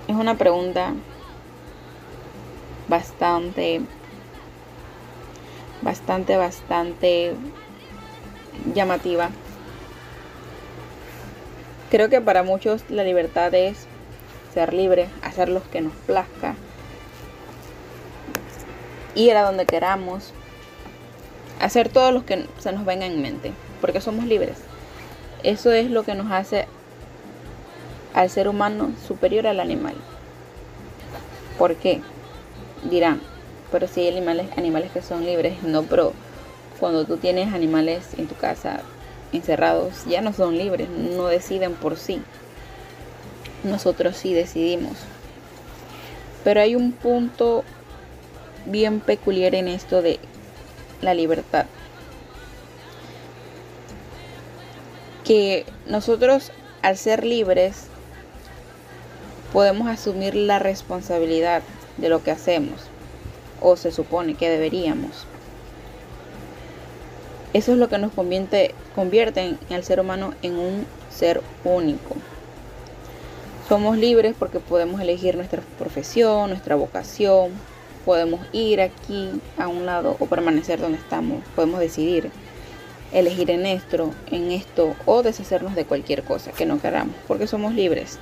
Es 0.09 0.14
una 0.14 0.36
pregunta 0.36 0.94
bastante, 2.88 3.80
bastante, 5.82 6.36
bastante 6.36 7.34
llamativa. 8.74 9.30
Creo 11.90 12.09
que 12.09 12.20
para 12.20 12.42
muchos 12.42 12.82
la 12.90 13.05
libertad 13.05 13.55
es 13.55 13.86
ser 14.55 14.72
libre, 14.72 15.09
hacer 15.22 15.48
lo 15.48 15.68
que 15.68 15.80
nos 15.80 15.92
plazca, 16.07 16.55
ir 19.16 19.36
a 19.36 19.42
donde 19.42 19.66
queramos, 19.66 20.32
hacer 21.61 21.88
todo 21.88 22.12
lo 22.12 22.24
que 22.24 22.46
se 22.59 22.72
nos 22.72 22.84
venga 22.84 23.05
en 23.07 23.20
mente, 23.20 23.52
porque 23.80 24.00
somos 24.00 24.24
libres. 24.24 24.59
Eso 25.42 25.72
es 25.72 25.90
lo 25.90 26.05
que 26.05 26.14
nos 26.14 26.30
hace 26.30 26.66
al 28.14 28.30
ser 28.30 28.48
humano 28.48 28.92
superior 29.07 29.48
al 29.48 29.59
animal. 29.59 29.94
¿Por 31.59 31.74
qué? 31.74 32.00
Dirán, 32.88 33.20
pero 33.72 33.88
si 33.88 34.02
hay 34.02 34.09
animales, 34.09 34.46
animales 34.57 34.92
que 34.92 35.02
son 35.02 35.24
libres, 35.24 35.62
no, 35.64 35.82
pero 35.82 36.12
cuando 36.78 37.05
tú 37.05 37.16
tienes 37.16 37.52
animales 37.52 38.14
en 38.16 38.28
tu 38.28 38.36
casa 38.36 38.80
encerrados, 39.32 40.05
ya 40.07 40.20
no 40.20 40.32
son 40.32 40.57
libres, 40.57 40.88
no 40.88 41.26
deciden 41.26 41.74
por 41.74 41.96
sí 41.96 42.22
nosotros 43.65 44.17
sí 44.17 44.33
decidimos. 44.35 44.93
Pero 46.45 46.61
hay 46.61 46.77
un 46.77 46.93
punto 46.93 47.65
bien 48.67 49.01
peculiar 49.01 49.55
en 49.55 49.69
esto 49.69 50.03
de 50.03 50.21
la 51.01 51.15
libertad. 51.15 51.67
Que 55.25 55.65
nosotros 55.87 56.53
al 56.83 56.99
ser 56.99 57.25
libres 57.25 57.87
podemos 59.53 59.89
asumir 59.89 60.35
la 60.35 60.59
responsabilidad 60.59 61.62
de 61.97 62.09
lo 62.09 62.23
que 62.23 62.31
hacemos 62.31 62.81
o 63.61 63.77
se 63.77 63.91
supone 63.91 64.35
que 64.35 64.51
deberíamos. 64.51 65.27
Eso 67.55 67.73
es 67.73 67.79
lo 67.79 67.89
que 67.89 67.99
nos 67.99 68.12
convierte, 68.12 68.75
convierte 68.95 69.57
al 69.71 69.85
ser 69.85 70.01
humano 70.01 70.35
en 70.43 70.59
un 70.59 70.87
ser 71.09 71.41
único. 71.62 72.17
Somos 73.75 73.99
libres 73.99 74.37
porque 74.39 74.61
podemos 74.61 75.01
elegir 75.01 75.35
nuestra 75.35 75.61
profesión, 75.81 76.51
nuestra 76.51 76.77
vocación, 76.77 77.51
podemos 78.05 78.47
ir 78.53 78.81
aquí 78.81 79.31
a 79.59 79.66
un 79.66 79.85
lado 79.85 80.16
o 80.20 80.27
permanecer 80.27 80.81
donde 80.81 80.99
estamos, 80.99 81.43
podemos 81.57 81.81
decidir 81.81 82.31
elegir 83.12 83.51
en 83.51 83.66
esto, 83.66 84.14
en 84.31 84.53
esto 84.53 84.95
o 85.07 85.25
deshacernos 85.25 85.75
de 85.75 85.87
cualquier 85.87 86.22
cosa 86.22 86.53
que 86.53 86.66
no 86.66 86.81
queramos, 86.81 87.16
porque 87.27 87.49
somos 87.49 87.75
libres. 87.75 88.20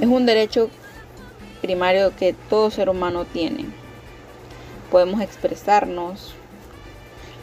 Es 0.00 0.08
un 0.08 0.24
derecho 0.24 0.70
primario 1.60 2.16
que 2.16 2.32
todo 2.48 2.70
ser 2.70 2.88
humano 2.88 3.26
tiene. 3.26 3.66
Podemos 4.90 5.20
expresarnos 5.20 6.32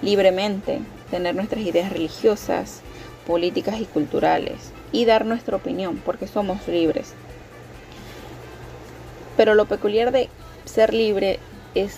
libremente, 0.01 0.79
tener 1.11 1.35
nuestras 1.35 1.61
ideas 1.61 1.93
religiosas, 1.93 2.81
políticas 3.27 3.79
y 3.79 3.85
culturales 3.85 4.73
y 4.95 5.03
dar 5.03 5.25
nuestra 5.25 5.57
opinión 5.57 6.01
porque 6.05 6.25
somos 6.25 6.65
libres. 6.69 7.13
Pero 9.35 9.53
lo 9.53 9.65
peculiar 9.65 10.13
de 10.13 10.29
ser 10.63 10.93
libre 10.93 11.39
es 11.73 11.97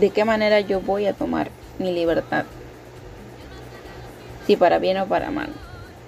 de 0.00 0.08
qué 0.08 0.24
manera 0.24 0.60
yo 0.60 0.80
voy 0.80 1.04
a 1.04 1.12
tomar 1.12 1.50
mi 1.78 1.92
libertad. 1.92 2.46
Si 4.46 4.56
para 4.56 4.78
bien 4.78 4.96
o 4.96 5.06
para 5.06 5.30
mal. 5.30 5.50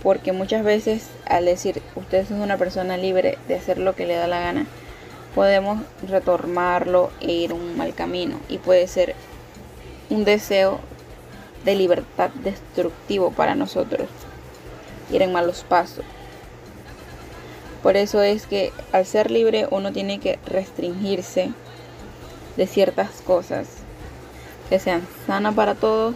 Porque 0.02 0.32
muchas 0.32 0.64
veces 0.64 1.10
al 1.26 1.44
decir 1.44 1.82
usted 1.96 2.20
es 2.20 2.30
una 2.30 2.56
persona 2.56 2.96
libre 2.96 3.36
de 3.46 3.56
hacer 3.56 3.76
lo 3.76 3.94
que 3.94 4.06
le 4.06 4.14
da 4.14 4.26
la 4.26 4.40
gana, 4.40 4.64
podemos 5.34 5.82
retormarlo 6.08 7.10
e 7.20 7.30
ir 7.30 7.52
un 7.52 7.76
mal 7.76 7.92
camino. 7.92 8.40
Y 8.48 8.56
puede 8.56 8.86
ser 8.86 9.14
un 10.08 10.24
deseo 10.24 10.80
de 11.66 11.74
libertad 11.74 12.30
destructivo 12.42 13.30
para 13.32 13.54
nosotros. 13.54 14.08
Ir 15.12 15.22
en 15.22 15.32
malos 15.32 15.64
pasos. 15.68 16.04
Por 17.82 17.96
eso 17.96 18.22
es 18.22 18.46
que 18.46 18.72
al 18.92 19.06
ser 19.06 19.30
libre 19.30 19.66
uno 19.70 19.92
tiene 19.92 20.20
que 20.20 20.38
restringirse 20.46 21.50
de 22.56 22.66
ciertas 22.66 23.22
cosas 23.22 23.68
que 24.68 24.78
sean 24.78 25.06
sanas 25.26 25.54
para 25.54 25.74
todos, 25.74 26.14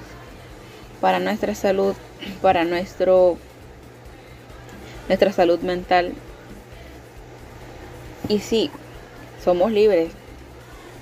para 1.01 1.19
nuestra 1.19 1.55
salud, 1.55 1.95
para 2.43 2.65
nuestro 2.65 3.39
nuestra 5.09 5.33
salud 5.33 5.61
mental. 5.61 6.13
Y 8.29 8.39
sí, 8.39 8.71
somos 9.43 9.71
libres. 9.71 10.13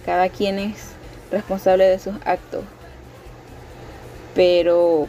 Cada 0.05 0.29
quien 0.29 0.59
es 0.59 0.93
responsable 1.31 1.85
de 1.85 1.99
sus 1.99 2.15
actos. 2.25 2.65
Pero 4.35 5.07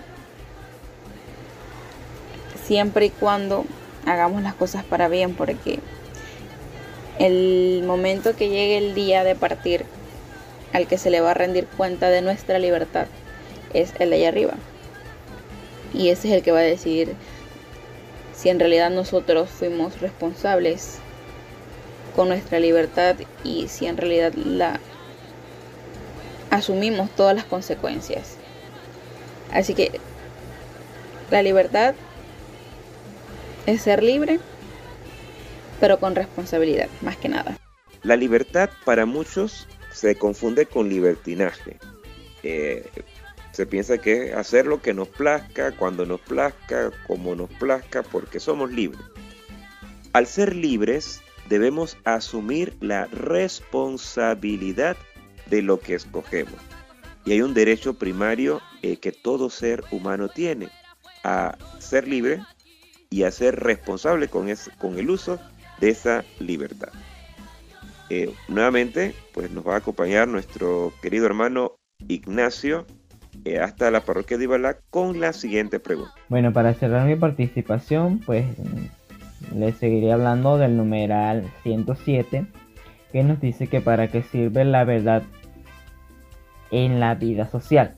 siempre 2.74 3.05
y 3.05 3.09
cuando 3.11 3.65
hagamos 4.03 4.41
las 4.41 4.55
cosas 4.55 4.84
para 4.84 5.07
bien, 5.07 5.36
porque 5.36 5.78
el 7.19 7.84
momento 7.86 8.36
que 8.36 8.49
llegue 8.49 8.80
el 8.80 8.95
día 8.95 9.24
de 9.24 9.36
partir, 9.36 9.86
al 10.74 10.88
que 10.88 10.97
se 10.97 11.11
le 11.11 11.21
va 11.21 11.30
a 11.30 11.36
rendir 11.36 11.67
cuenta 11.67 12.09
de 12.09 12.24
nuestra 12.24 12.57
libertad, 12.57 13.05
es 13.76 13.93
el 13.99 14.09
de 14.09 14.15
allá 14.15 14.30
arriba. 14.30 14.53
Y 15.93 16.09
ese 16.09 16.30
es 16.30 16.34
el 16.34 16.41
que 16.41 16.51
va 16.51 16.61
a 16.61 16.63
decidir 16.63 17.13
si 18.34 18.49
en 18.49 18.59
realidad 18.59 18.89
nosotros 18.89 19.51
fuimos 19.51 20.01
responsables 20.01 20.97
con 22.15 22.28
nuestra 22.28 22.59
libertad 22.59 23.17
y 23.43 23.67
si 23.67 23.86
en 23.86 23.97
realidad 23.97 24.34
la 24.34 24.80
asumimos 26.49 27.11
todas 27.11 27.36
las 27.36 27.45
consecuencias. 27.45 28.38
Así 29.51 29.76
que 29.76 29.91
la 31.30 31.43
libertad 31.43 31.93
es 33.66 33.82
ser 33.82 34.03
libre, 34.03 34.39
pero 35.80 35.99
con 35.99 36.16
responsabilidad, 36.16 36.88
más 37.01 37.18
que 37.18 37.30
nada. 37.30 37.57
La 38.03 38.16
libertad 38.16 38.70
para 38.86 39.05
muchos 39.05 39.68
se 39.91 40.16
confunde 40.16 40.66
con 40.66 40.89
libertinaje. 40.89 41.78
Eh, 42.43 42.86
se 43.51 43.66
piensa 43.66 43.97
que 43.99 44.34
hacer 44.34 44.66
lo 44.66 44.82
que 44.82 44.93
nos 44.93 45.07
plazca, 45.07 45.72
cuando 45.72 46.05
nos 46.05 46.20
plazca, 46.22 46.91
como 47.07 47.36
nos 47.36 47.49
plazca, 47.51 48.03
porque 48.03 48.39
somos 48.39 48.72
libres. 48.72 49.05
Al 50.11 50.28
ser 50.28 50.55
libres, 50.55 51.22
debemos 51.49 51.97
asumir 52.03 52.76
la 52.82 53.05
responsabilidad 53.05 54.97
de 55.45 55.61
lo 55.61 55.80
que 55.80 55.95
escogemos. 55.95 56.55
Y 57.26 57.34
hay 57.34 57.41
un 57.41 57.53
derecho 57.53 57.93
primario 57.93 58.61
eh, 58.82 58.97
que 58.97 59.11
todo 59.11 59.49
ser 59.49 59.84
humano 59.91 60.30
tiene, 60.30 60.70
a 61.24 61.57
ser 61.80 62.07
libre 62.07 62.41
y 63.14 63.26
a 63.26 63.32
ser 63.32 63.59
responsable 63.59 64.28
con, 64.28 64.47
con 64.80 64.97
el 64.97 65.11
uso 65.11 65.39
de 65.80 65.89
esa 65.89 66.24
libertad. 66.39 66.89
Eh, 68.09 68.34
nuevamente, 68.47 69.14
pues 69.36 69.51
nos 69.51 69.68
va 69.68 69.76
a 69.76 69.78
acompañar 69.78 70.28
nuestro 70.28 70.91
querido 70.99 71.28
hermano 71.28 71.76
Ignacio 72.07 72.88
eh, 73.45 73.59
hasta 73.59 73.91
la 73.91 74.01
parroquia 74.01 74.39
de 74.39 74.45
Ibalá 74.45 74.78
con 74.89 75.20
la 75.20 75.32
siguiente 75.32 75.80
pregunta. 75.80 76.11
Bueno, 76.28 76.53
para 76.53 76.74
cerrar 76.74 77.05
mi 77.05 77.16
participación, 77.16 78.18
pues 78.18 78.47
les 79.55 79.78
seguiré 79.78 80.11
hablando 80.11 80.57
del 80.57 80.76
numeral 80.76 81.51
107, 81.61 82.47
que 83.11 83.24
nos 83.24 83.39
dice 83.39 83.68
que 83.68 83.80
para 83.80 84.07
qué 84.07 84.24
sirve 84.24 84.66
la 84.66 84.86
verdad 84.86 85.22
en 86.72 86.99
la 86.99 87.14
vida 87.14 87.47
social. 87.47 87.95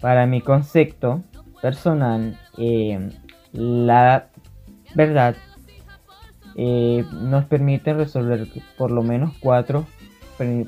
Para 0.00 0.26
mi 0.26 0.40
concepto 0.40 1.22
personal, 1.62 2.36
eh, 2.58 3.10
la 3.52 4.26
verdad 4.94 5.36
eh, 6.56 7.04
nos 7.12 7.44
permite 7.46 7.94
resolver 7.94 8.46
por 8.76 8.90
lo 8.90 9.02
menos 9.02 9.32
cuatro 9.40 9.86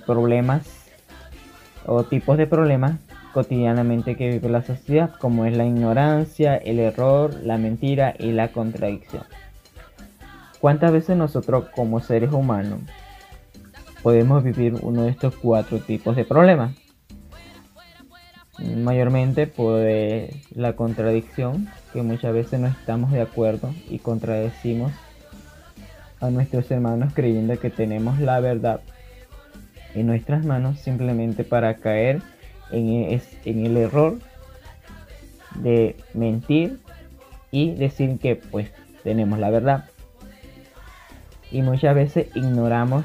problemas 0.07 0.87
o 1.87 2.05
tipos 2.05 2.37
de 2.37 2.47
problemas 2.47 3.01
cotidianamente 3.33 4.16
que 4.16 4.28
vive 4.28 4.49
la 4.49 4.62
sociedad, 4.62 5.11
como 5.18 5.47
es 5.47 5.57
la 5.57 5.64
ignorancia, 5.64 6.57
el 6.57 6.78
error, 6.78 7.35
la 7.43 7.57
mentira 7.59 8.14
y 8.18 8.33
la 8.33 8.49
contradicción. 8.49 9.24
¿Cuántas 10.61 10.93
veces 10.93 11.16
nosotros 11.16 11.66
como 11.74 12.01
seres 12.01 12.33
humanos 12.33 12.80
podemos 14.03 14.45
vivir 14.45 14.74
uno 14.83 15.05
de 15.05 15.11
estos 15.11 15.35
cuatro 15.37 15.78
tipos 15.78 16.14
de 16.14 16.24
problemas? 16.24 16.76
Mayormente 18.76 19.47
por 19.47 19.83
la 20.55 20.76
contradicción, 20.76 21.68
que 21.93 22.03
muchas 22.03 22.32
veces 22.32 22.61
no 22.61 22.68
estamos 22.68 23.12
de 23.12 23.20
acuerdo 23.20 23.74
y 23.88 23.99
contradecimos 23.99 24.93
a 26.20 26.30
nuestros 26.30 26.70
hermanos 26.70 27.12
creyendo 27.14 27.59
que 27.59 27.70
tenemos 27.70 28.18
la 28.20 28.40
verdad 28.40 28.80
en 29.95 30.07
nuestras 30.07 30.45
manos 30.45 30.78
simplemente 30.78 31.45
para 31.45 31.74
caer 31.76 32.22
en, 32.70 33.20
en 33.45 33.66
el 33.66 33.76
error 33.76 34.18
de 35.57 35.97
mentir 36.14 36.78
y 37.51 37.74
decir 37.74 38.18
que 38.18 38.36
pues 38.36 38.70
tenemos 39.03 39.38
la 39.38 39.51
verdad. 39.51 39.84
Y 41.51 41.61
muchas 41.61 41.95
veces 41.95 42.28
ignoramos 42.34 43.05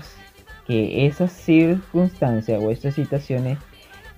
que 0.65 1.05
esas 1.05 1.31
circunstancias 1.31 2.61
o 2.63 2.71
esas 2.71 2.95
situaciones 2.95 3.57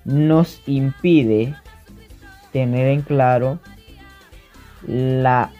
nos 0.04 0.62
impide 0.66 1.54
tener 2.52 2.88
en 2.88 3.02
claro 3.02 3.58
la 4.86 5.50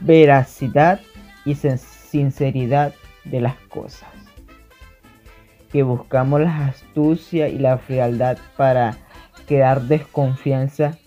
veracidad 0.00 1.00
y 1.44 1.54
sinceridad 1.54 2.94
de 3.24 3.40
las 3.40 3.56
cosas. 3.68 4.08
Que 5.72 5.82
buscamos 5.82 6.40
la 6.40 6.66
astucia 6.66 7.48
y 7.48 7.58
la 7.58 7.78
frialdad 7.78 8.38
para 8.56 8.96
crear 9.46 9.82
desconfianza 9.82 10.98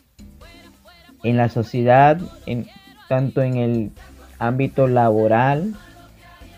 en 1.23 1.37
la 1.37 1.49
sociedad, 1.49 2.19
en, 2.45 2.67
tanto 3.09 3.41
en 3.41 3.57
el 3.57 3.91
ámbito 4.39 4.87
laboral, 4.87 5.75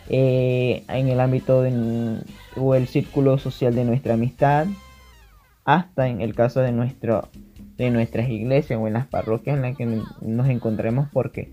eh, 0.10 0.84
en 0.88 1.08
el 1.08 1.20
ámbito 1.20 1.64
o 2.58 2.76
el 2.76 2.88
círculo 2.88 3.38
social 3.38 3.76
de 3.76 3.86
nuestra 3.86 4.14
amistad, 4.14 4.68
hasta 5.66 6.08
en 6.08 6.22
el 6.22 6.36
caso 6.36 6.62
de, 6.62 6.72
nuestro, 6.72 7.30
de 7.78 7.90
nuestras 7.90 8.30
iglesias 8.30 8.80
o 8.80 8.88
en 8.88 8.94
las 8.94 9.08
parroquias 9.08 9.56
en 9.56 9.62
las 9.62 9.78
que 9.78 10.02
nos 10.22 10.50
encontremos 10.50 11.08
porque 11.12 11.52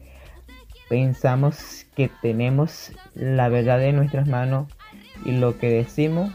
pensamos 0.88 1.86
que 1.94 2.10
tenemos 2.20 2.92
la 3.14 3.48
verdad 3.48 3.82
en 3.84 3.96
nuestras 3.96 4.26
manos 4.26 4.66
y 5.24 5.32
lo 5.32 5.58
que 5.58 5.70
decimos, 5.70 6.32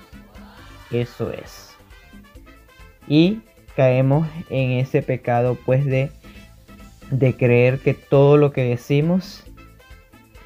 eso 0.91 1.31
es. 1.31 1.75
y 3.07 3.41
caemos 3.75 4.27
en 4.49 4.71
ese 4.71 5.01
pecado 5.01 5.57
pues 5.65 5.85
de, 5.85 6.09
de 7.11 7.35
creer 7.35 7.79
que 7.79 7.93
todo 7.93 8.37
lo 8.37 8.51
que 8.53 8.63
decimos 8.63 9.43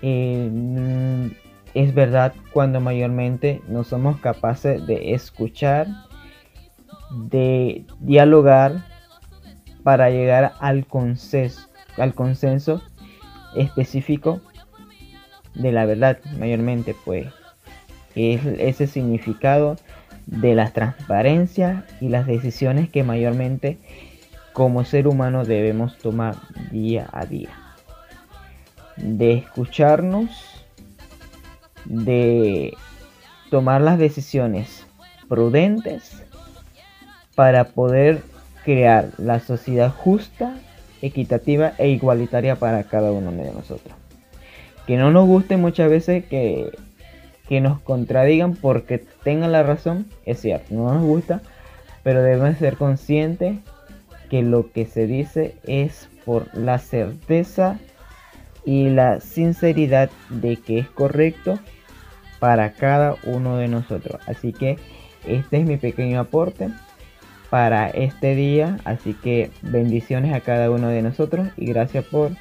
eh, 0.02 1.30
es 1.74 1.94
verdad 1.94 2.34
cuando 2.52 2.82
mayormente 2.82 3.62
no 3.68 3.84
somos 3.84 4.20
capaces 4.20 4.86
de 4.88 5.14
escuchar, 5.14 5.88
de 7.12 7.86
dialogar 8.00 8.89
para 9.84 10.10
llegar 10.10 10.54
al 10.60 10.86
consenso, 10.86 11.68
al 11.98 12.14
consenso 12.14 12.82
específico 13.56 14.42
de 15.56 15.72
la 15.72 15.86
verdad 15.86 16.20
mayormente 16.38 16.96
pues 17.06 17.28
es 18.16 18.46
ese 18.46 18.88
significado 18.88 19.78
de 20.26 20.56
la 20.56 20.72
transparencia 20.72 21.86
y 22.00 22.10
las 22.10 22.28
decisiones 22.28 22.90
que 22.90 23.04
mayormente 23.04 23.80
como 24.54 24.84
ser 24.84 25.08
humano 25.08 25.46
debemos 25.46 25.98
tomar 25.98 26.36
día 26.72 27.08
a 27.12 27.26
día. 27.26 27.50
De 28.98 29.34
escucharnos 29.34 30.30
de 31.86 32.74
tomar 33.50 33.82
las 33.82 33.98
decisiones 33.98 34.86
prudentes 35.28 36.24
para 37.36 37.64
poder 37.66 38.22
crear 38.64 39.10
la 39.18 39.40
sociedad 39.40 39.92
justa, 39.92 40.56
equitativa 41.02 41.74
e 41.78 41.90
igualitaria 41.90 42.56
para 42.56 42.84
cada 42.84 43.12
uno 43.12 43.32
de 43.32 43.52
nosotros. 43.52 43.96
Que 44.86 44.98
no 44.98 45.12
nos 45.12 45.28
guste 45.28 45.58
muchas 45.58 45.90
veces 45.90 46.26
que, 46.26 46.72
que 47.48 47.62
nos 47.62 47.80
contradigan 47.80 48.56
porque 48.56 49.04
tengan 49.24 49.52
la 49.52 49.64
razón, 49.64 50.08
es 50.26 50.42
cierto, 50.42 50.74
no 50.74 50.94
nos 50.94 51.04
gusta, 51.04 51.42
pero 52.04 52.22
debemos 52.22 52.58
ser 52.58 52.76
conscientes 52.76 53.58
que 54.30 54.42
lo 54.42 54.72
que 54.72 54.86
se 54.86 55.08
dice 55.08 55.56
es 55.64 56.10
por 56.26 56.54
la 56.56 56.78
certeza 56.80 57.80
y 58.66 58.90
la 58.90 59.20
sinceridad 59.20 60.10
de 60.30 60.58
que 60.58 60.80
es 60.80 60.90
correcto 60.90 61.60
para 62.40 62.74
cada 62.74 63.16
uno 63.26 63.58
de 63.58 63.68
nosotros. 63.68 64.22
Así 64.28 64.54
que 64.54 64.78
este 65.28 65.60
es 65.60 65.66
mi 65.66 65.78
pequeño 65.78 66.20
aporte 66.20 66.70
para 67.50 67.90
este 67.90 68.36
día. 68.36 68.78
Así 68.86 69.14
que 69.14 69.52
bendiciones 69.62 70.34
a 70.34 70.42
cada 70.42 70.72
uno 70.72 70.88
de 70.90 71.02
nosotros 71.02 71.50
y 71.58 71.66
gracias 71.66 72.06
por 72.06 72.32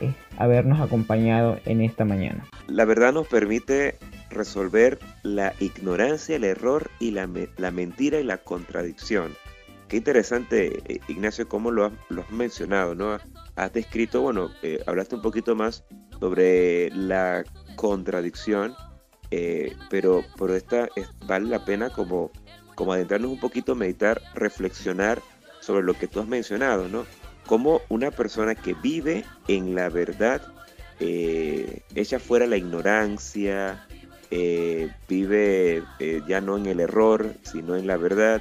eh, 0.00 0.14
habernos 0.36 0.80
acompañado 0.80 1.58
en 1.64 1.80
esta 1.80 2.04
mañana. 2.04 2.46
La 2.66 2.84
verdad 2.84 3.12
nos 3.12 3.26
permite 3.26 3.96
resolver 4.30 4.98
la 5.22 5.54
ignorancia, 5.60 6.36
el 6.36 6.44
error 6.44 6.90
y 7.00 7.12
la, 7.12 7.28
la 7.56 7.70
mentira 7.70 8.20
y 8.20 8.24
la 8.24 8.38
contradicción. 8.38 9.34
Qué 9.88 9.96
interesante, 9.96 10.82
eh, 10.86 11.00
Ignacio, 11.08 11.48
cómo 11.48 11.70
lo 11.70 11.86
has, 11.86 11.92
lo 12.10 12.22
has 12.22 12.30
mencionado, 12.30 12.94
¿no? 12.94 13.18
Has 13.56 13.72
descrito, 13.72 14.20
bueno, 14.20 14.50
eh, 14.62 14.80
hablaste 14.86 15.14
un 15.14 15.22
poquito 15.22 15.56
más 15.56 15.84
sobre 16.20 16.90
la 16.90 17.44
contradicción, 17.76 18.74
pero 19.90 20.22
por 20.36 20.50
esta 20.50 20.88
vale 21.26 21.48
la 21.48 21.64
pena 21.64 21.90
como 21.90 22.30
como 22.78 22.92
adentrarnos 22.92 23.32
un 23.32 23.40
poquito, 23.40 23.74
meditar, 23.74 24.22
reflexionar 24.36 25.20
sobre 25.58 25.82
lo 25.82 25.94
que 25.94 26.06
tú 26.06 26.20
has 26.20 26.28
mencionado, 26.28 26.88
¿no? 26.88 27.06
Como 27.44 27.80
una 27.88 28.12
persona 28.12 28.54
que 28.54 28.74
vive 28.74 29.24
en 29.48 29.74
la 29.74 29.88
verdad, 29.88 30.40
eh, 31.00 31.80
echa 31.96 32.20
fuera 32.20 32.46
la 32.46 32.56
ignorancia, 32.56 33.84
eh, 34.30 34.92
vive 35.08 35.82
eh, 35.98 36.22
ya 36.28 36.40
no 36.40 36.56
en 36.56 36.66
el 36.66 36.78
error, 36.78 37.34
sino 37.42 37.74
en 37.74 37.88
la 37.88 37.96
verdad, 37.96 38.40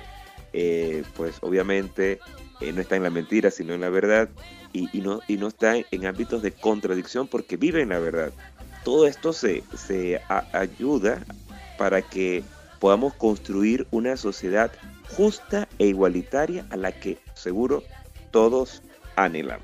pues 1.15 1.37
obviamente 1.41 2.19
no 2.61 2.81
está 2.81 2.95
en 2.95 3.03
la 3.03 3.09
mentira, 3.09 3.49
sino 3.49 3.73
en 3.73 3.81
la 3.81 3.89
verdad, 3.89 4.29
y, 4.71 5.01
no, 5.01 5.47
está 5.47 5.77
en, 5.77 6.05
ámbitos 6.05 6.43
de 6.43 6.51
contradicción 6.51 7.27
porque 7.27 7.57
vive 7.57 7.81
en 7.81 7.89
la 7.89 7.97
verdad. 7.97 8.31
Todo 8.83 9.07
esto 9.07 9.33
se 9.33 9.63
ayuda 10.53 11.25
para 11.79 12.03
que 12.03 12.43
podamos 12.79 13.13
construir 13.13 13.87
una 13.91 14.17
sociedad 14.17 14.71
justa 15.09 15.67
e 15.79 15.87
igualitaria 15.87 16.65
a 16.69 16.77
la 16.77 16.91
que 16.91 17.17
seguro 17.33 17.83
todos 18.31 18.81
anhelan. 19.15 19.59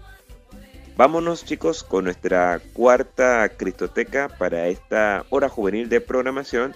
Vámonos 0.95 1.43
chicos 1.43 1.83
con 1.83 2.03
nuestra 2.05 2.61
cuarta 2.73 3.49
Cristoteca 3.49 4.29
para 4.29 4.67
esta 4.67 5.25
hora 5.29 5.49
juvenil 5.49 5.89
de 5.89 6.01
programación 6.01 6.73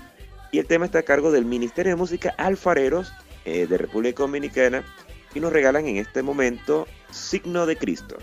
y 0.52 0.60
el 0.60 0.66
tema 0.66 0.86
está 0.86 1.00
a 1.00 1.04
cargo 1.04 1.32
del 1.32 1.46
Ministerio 1.46 1.92
de 1.92 1.98
Música 1.98 2.34
Alfareros 2.38 3.14
eh, 3.46 3.68
de 3.68 3.78
República 3.78 4.24
Dominicana 4.24 4.84
y 5.36 5.40
nos 5.40 5.54
regalan 5.54 5.86
en 5.86 5.98
este 5.98 6.24
momento 6.24 6.88
Signo 7.12 7.66
de 7.68 7.78
Cristo. 7.78 8.18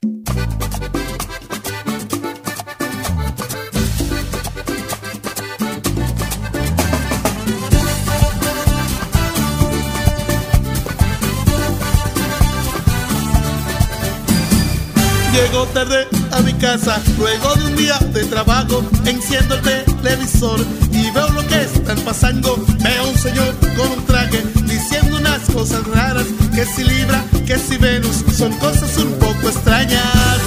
Llego 15.34 15.66
tarde 15.66 16.06
a 16.30 16.40
mi 16.42 16.52
casa, 16.52 17.02
luego 17.18 17.56
de 17.56 17.64
un 17.64 17.74
día 17.76 17.98
de 17.98 18.24
trabajo, 18.26 18.84
enciendo 19.04 19.56
el 19.56 19.62
televisor 20.00 20.60
y 20.92 21.10
veo 21.10 21.28
lo 21.30 21.44
que 21.48 21.60
están 21.60 21.98
pasando. 22.02 22.56
Veo 22.78 23.08
un 23.08 23.18
señor 23.18 23.52
con 23.76 23.90
un 23.98 24.06
traje 24.06 24.40
diciendo 24.62 25.16
unas 25.16 25.40
cosas 25.52 25.84
raras, 25.88 26.26
que 26.54 26.64
si 26.64 26.84
Libra, 26.84 27.24
que 27.44 27.58
si 27.58 27.76
Venus, 27.78 28.22
son 28.36 28.52
cosas 28.58 28.96
un 28.98 29.12
poco 29.14 29.48
extrañas. 29.48 30.38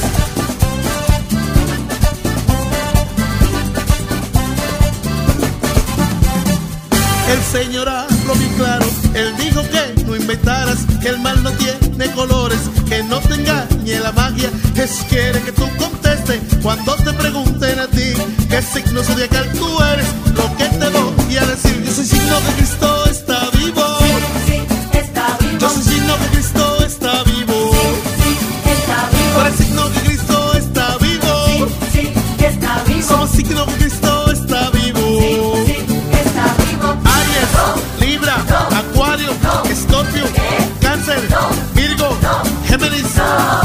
El 7.30 7.44
señor 7.44 7.90
habló 7.90 8.36
bien 8.36 8.54
claro, 8.56 8.86
él 9.18 9.36
dijo 9.38 9.62
que 9.64 10.04
no 10.04 10.16
inventaras, 10.16 10.86
que 11.02 11.10
el 11.10 11.20
mal 11.20 11.42
no 11.44 11.52
tiene 11.54 12.12
colores, 12.12 12.60
que 12.88 13.04
no 13.04 13.20
te 13.20 13.34
engañe 13.34 14.00
la 14.00 14.12
magia, 14.12 14.50
Jesús 14.76 15.06
quiere 15.10 15.42
que 15.42 15.52
tú 15.52 15.68
contestes 15.78 16.40
cuando 16.62 16.96
te 16.98 17.12
pregunten 17.14 17.80
a 17.80 17.88
ti 17.88 18.14
qué 18.50 18.62
signo 18.62 19.04
zodiacal 19.04 19.52
tú 19.54 19.68
eres, 19.94 20.08
lo 20.36 20.56
que 20.58 20.66
te 20.66 20.90
voy 20.90 21.38
a 21.38 21.46
decir, 21.46 21.84
yo 21.84 21.92
soy 21.92 22.06
signo 22.06 22.36
de 22.42 22.54
Cristo 22.58 23.04
song. 43.18 43.57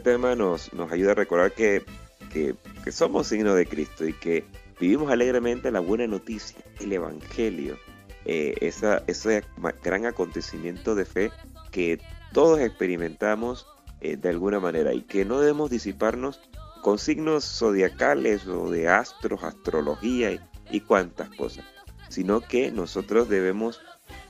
Tema 0.00 0.34
nos, 0.34 0.72
nos 0.72 0.90
ayuda 0.92 1.12
a 1.12 1.14
recordar 1.14 1.52
que, 1.52 1.84
que, 2.32 2.56
somos 2.92 3.28
signos 3.28 3.56
de 3.56 3.66
Cristo 3.66 4.06
y 4.06 4.12
que 4.12 4.44
vivimos 4.78 5.10
alegremente 5.10 5.70
la 5.70 5.80
buena 5.80 6.06
noticia, 6.06 6.58
el 6.80 6.92
Evangelio, 6.92 7.78
eh, 8.24 8.54
esa, 8.60 9.02
ese 9.06 9.44
gran 9.82 10.06
acontecimiento 10.06 10.94
de 10.94 11.04
fe 11.04 11.30
que 11.70 12.00
todos 12.32 12.60
experimentamos 12.60 13.66
eh, 14.00 14.16
de 14.16 14.28
alguna 14.28 14.60
manera 14.60 14.92
y 14.92 15.02
que 15.02 15.24
no 15.24 15.40
debemos 15.40 15.70
disiparnos 15.70 16.40
con 16.82 16.98
signos 16.98 17.44
zodiacales 17.44 18.46
o 18.46 18.70
de 18.70 18.88
astros, 18.88 19.44
astrología 19.44 20.32
y, 20.32 20.40
y 20.70 20.80
cuantas 20.80 21.28
cosas, 21.30 21.64
sino 22.08 22.40
que 22.40 22.70
nosotros 22.70 23.28
debemos 23.28 23.80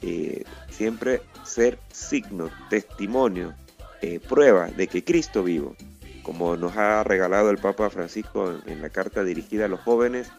eh, 0.02 0.44
siempre 0.70 1.22
ser 1.44 1.78
signo, 1.92 2.50
testimonio, 2.68 3.54
eh, 4.02 4.20
prueba 4.20 4.66
de 4.68 4.88
que 4.88 5.04
Cristo 5.04 5.42
vivo, 5.42 5.76
como 6.22 6.56
nos 6.56 6.76
ha 6.76 7.02
regalado 7.04 7.50
el 7.50 7.58
Papa 7.58 7.90
Francisco 7.90 8.50
en, 8.50 8.72
en 8.72 8.82
la 8.82 8.90
carta 8.90 9.24
dirigida 9.24 9.66
a 9.66 9.68
los 9.68 9.80
jóvenes, 9.80 10.30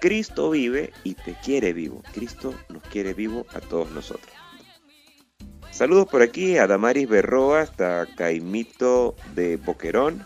Cristo 0.00 0.50
vive 0.50 0.92
y 1.02 1.14
te 1.14 1.34
quiere 1.42 1.72
vivo. 1.72 2.02
Cristo 2.12 2.54
nos 2.68 2.82
quiere 2.82 3.14
vivo 3.14 3.46
a 3.54 3.60
todos 3.60 3.90
nosotros. 3.90 4.32
Saludos 5.74 6.06
por 6.06 6.22
aquí 6.22 6.56
a 6.56 6.68
Damaris 6.68 7.08
Berroa 7.08 7.62
hasta 7.62 8.06
Caimito 8.14 9.16
de 9.34 9.56
Boquerón, 9.56 10.24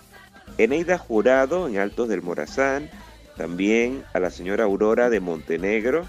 Eneida 0.59 0.99
Jurado 0.99 1.69
en 1.69 1.79
Altos 1.79 2.09
del 2.11 2.21
Morazán, 2.21 2.91
también 3.35 4.05
a 4.13 4.21
la 4.21 4.31
señora 4.31 4.65
Aurora 4.65 5.09
de 5.09 5.21
Montenegro 5.21 6.05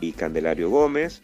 y 0.00 0.12
Candelario 0.12 0.68
Gómez, 0.68 1.22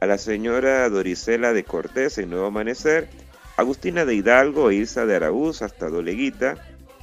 a 0.00 0.06
la 0.06 0.16
señora 0.16 0.88
Dorisela 0.88 1.52
de 1.52 1.64
Cortés 1.64 2.16
en 2.16 2.30
Nuevo 2.30 2.46
Amanecer, 2.46 3.10
Agustina 3.56 4.04
de 4.04 4.14
Hidalgo 4.14 4.70
e 4.70 4.76
Ilsa 4.76 5.06
de 5.06 5.16
Araúz 5.16 5.62
hasta 5.62 5.88
Doleguita, 5.88 6.56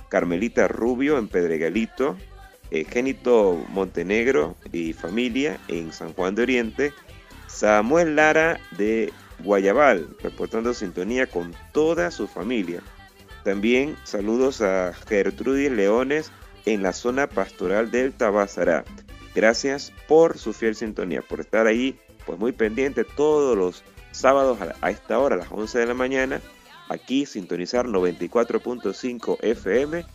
Carmelita 0.10 0.68
Rubio 0.68 1.18
en 1.18 1.28
Pedregalito, 1.28 2.18
eh, 2.72 2.86
Génito 2.86 3.64
Montenegro 3.70 4.56
y 4.72 4.94
familia 4.94 5.60
en 5.68 5.94
San 5.94 6.14
Juan 6.14 6.36
de 6.36 6.44
Oriente, 6.44 6.94
Samuel 7.48 8.16
Lara 8.16 8.60
de 8.78 9.14
Guayabal, 9.44 10.08
reportando 10.22 10.74
sintonía 10.74 11.28
con 11.28 11.54
toda 11.72 12.12
su 12.12 12.28
familia. 12.28 12.82
También 13.44 13.96
saludos 14.04 14.62
a 14.62 14.94
Gertrudis 15.08 15.72
Leones 15.72 16.32
en 16.66 16.84
la 16.84 16.94
zona 16.94 17.28
pastoral 17.28 17.90
del 17.92 18.12
Tabazará. 18.14 18.84
Gracias 19.34 19.94
por 20.08 20.38
su 20.38 20.54
fiel 20.54 20.76
sintonía, 20.76 21.22
por 21.22 21.40
estar 21.40 21.68
ahí, 21.68 22.00
pues 22.26 22.38
muy 22.38 22.52
pendiente 22.52 23.04
todos 23.04 23.58
los 23.58 23.84
sábados 24.12 24.60
a, 24.82 24.90
esta 24.92 25.20
hora, 25.20 25.36
a 25.36 25.40
las 25.40 25.52
11 25.52 25.80
de 25.80 25.86
la 25.86 25.94
mañana, 25.94 26.42
aquí 26.90 27.26
sintonizar 27.26 27.88
94.5 27.88 29.38
FM 29.42 30.06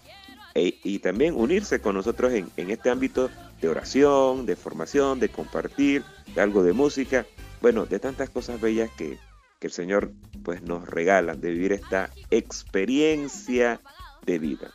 e- 0.55 0.79
y 0.83 0.99
también 0.99 1.35
unirse 1.35 1.81
con 1.81 1.95
nosotros 1.95 2.33
en, 2.33 2.51
en 2.57 2.71
este 2.71 2.91
ámbito 2.91 3.31
de 3.61 3.69
oración, 3.69 4.47
de 4.47 4.57
formación, 4.57 5.21
de 5.21 5.29
compartir, 5.29 6.03
de 6.35 6.41
algo 6.41 6.63
de 6.63 6.73
música, 6.73 7.27
bueno, 7.61 7.87
de 7.87 7.99
tantas 7.99 8.31
cosas 8.31 8.61
bellas 8.61 8.91
que, 8.97 9.19
que 9.59 9.67
el 9.67 9.73
Señor 9.73 10.13
pues 10.45 10.63
nos 10.63 10.87
regala, 10.89 11.35
de 11.35 11.51
vivir 11.51 11.73
esta 11.73 12.11
experiencia 12.31 13.81
de 14.27 14.39
vida. 14.39 14.71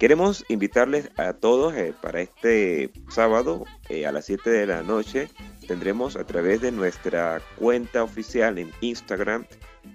Queremos 0.00 0.46
invitarles 0.48 1.10
a 1.18 1.34
todos 1.34 1.74
eh, 1.74 1.92
para 2.00 2.22
este 2.22 2.90
sábado 3.10 3.66
eh, 3.90 4.06
a 4.06 4.12
las 4.12 4.24
7 4.24 4.48
de 4.48 4.66
la 4.66 4.82
noche. 4.82 5.28
Tendremos 5.68 6.16
a 6.16 6.24
través 6.24 6.62
de 6.62 6.72
nuestra 6.72 7.42
cuenta 7.56 8.02
oficial 8.02 8.58
en 8.58 8.70
Instagram, 8.80 9.44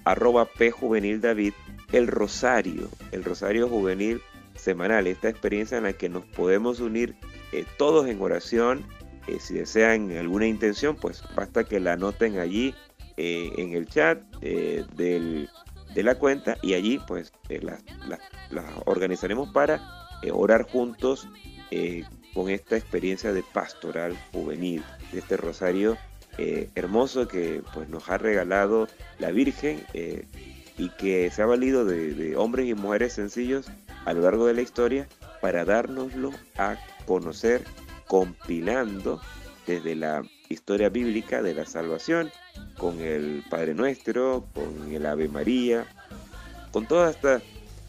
arroba 0.04 0.46
pjuvenildavid, 0.46 1.54
el 1.92 2.06
rosario, 2.06 2.88
el 3.12 3.24
rosario 3.24 3.68
juvenil 3.68 4.22
semanal, 4.54 5.08
esta 5.08 5.28
experiencia 5.28 5.80
en 5.80 5.86
la 5.86 5.94
que 5.94 6.08
nos 6.08 6.24
podemos 6.24 6.80
unir 6.82 7.16
eh, 7.52 7.66
todos 7.80 8.08
en 8.08 8.22
oración. 8.22 8.86
Si 9.40 9.56
desean 9.56 10.16
alguna 10.16 10.46
intención, 10.46 10.96
pues 10.96 11.24
basta 11.36 11.64
que 11.64 11.80
la 11.80 11.94
anoten 11.94 12.38
allí 12.38 12.76
en 13.18 13.74
el 13.74 13.88
chat 13.88 14.22
del- 14.40 15.50
de 15.96 16.04
la 16.04 16.16
cuenta 16.16 16.58
y 16.62 16.74
allí 16.74 17.00
pues 17.08 17.34
eh, 17.50 17.62
las 17.62 18.66
organizaremos 18.86 19.52
para 19.52 19.82
eh, 20.22 20.30
orar 20.32 20.64
juntos 20.64 21.28
eh, 21.72 22.04
con 22.34 22.50
esta 22.50 22.76
experiencia 22.76 23.32
de 23.34 23.42
pastoral 23.42 24.16
juvenil, 24.32 24.84
de 25.12 25.20
este 25.20 25.38
rosario 25.38 25.98
hermoso 26.38 27.30
que 27.30 27.62
pues 27.74 27.88
nos 27.88 28.10
ha 28.10 28.18
regalado 28.18 28.90
la 29.20 29.32
Virgen 29.32 29.82
y 30.78 30.90
que 30.98 31.32
se 31.32 31.42
ha 31.42 31.46
valido 31.46 31.86
de, 31.86 32.14
de 32.14 32.36
hombres 32.36 32.68
y 32.68 32.74
mujeres 32.74 33.14
sencillos 33.14 33.68
a 34.04 34.12
lo 34.12 34.20
largo 34.20 34.46
de 34.46 34.54
la 34.54 34.62
historia 34.62 35.08
para 35.40 35.64
dárnoslo 35.64 36.32
a 36.58 36.76
conocer 37.06 37.64
compilando 38.08 39.22
desde 39.66 39.96
la 39.96 40.24
historia 40.50 40.90
bíblica 40.90 41.42
de 41.42 41.54
la 41.54 41.66
salvación 41.66 42.32
con 42.78 43.00
el 43.00 43.44
Padre 43.50 43.74
Nuestro, 43.74 44.46
con 44.54 44.92
el 44.94 45.06
Ave 45.06 45.28
María, 45.28 45.86
con 46.72 46.88
toda 46.88 47.10
esta 47.12 47.42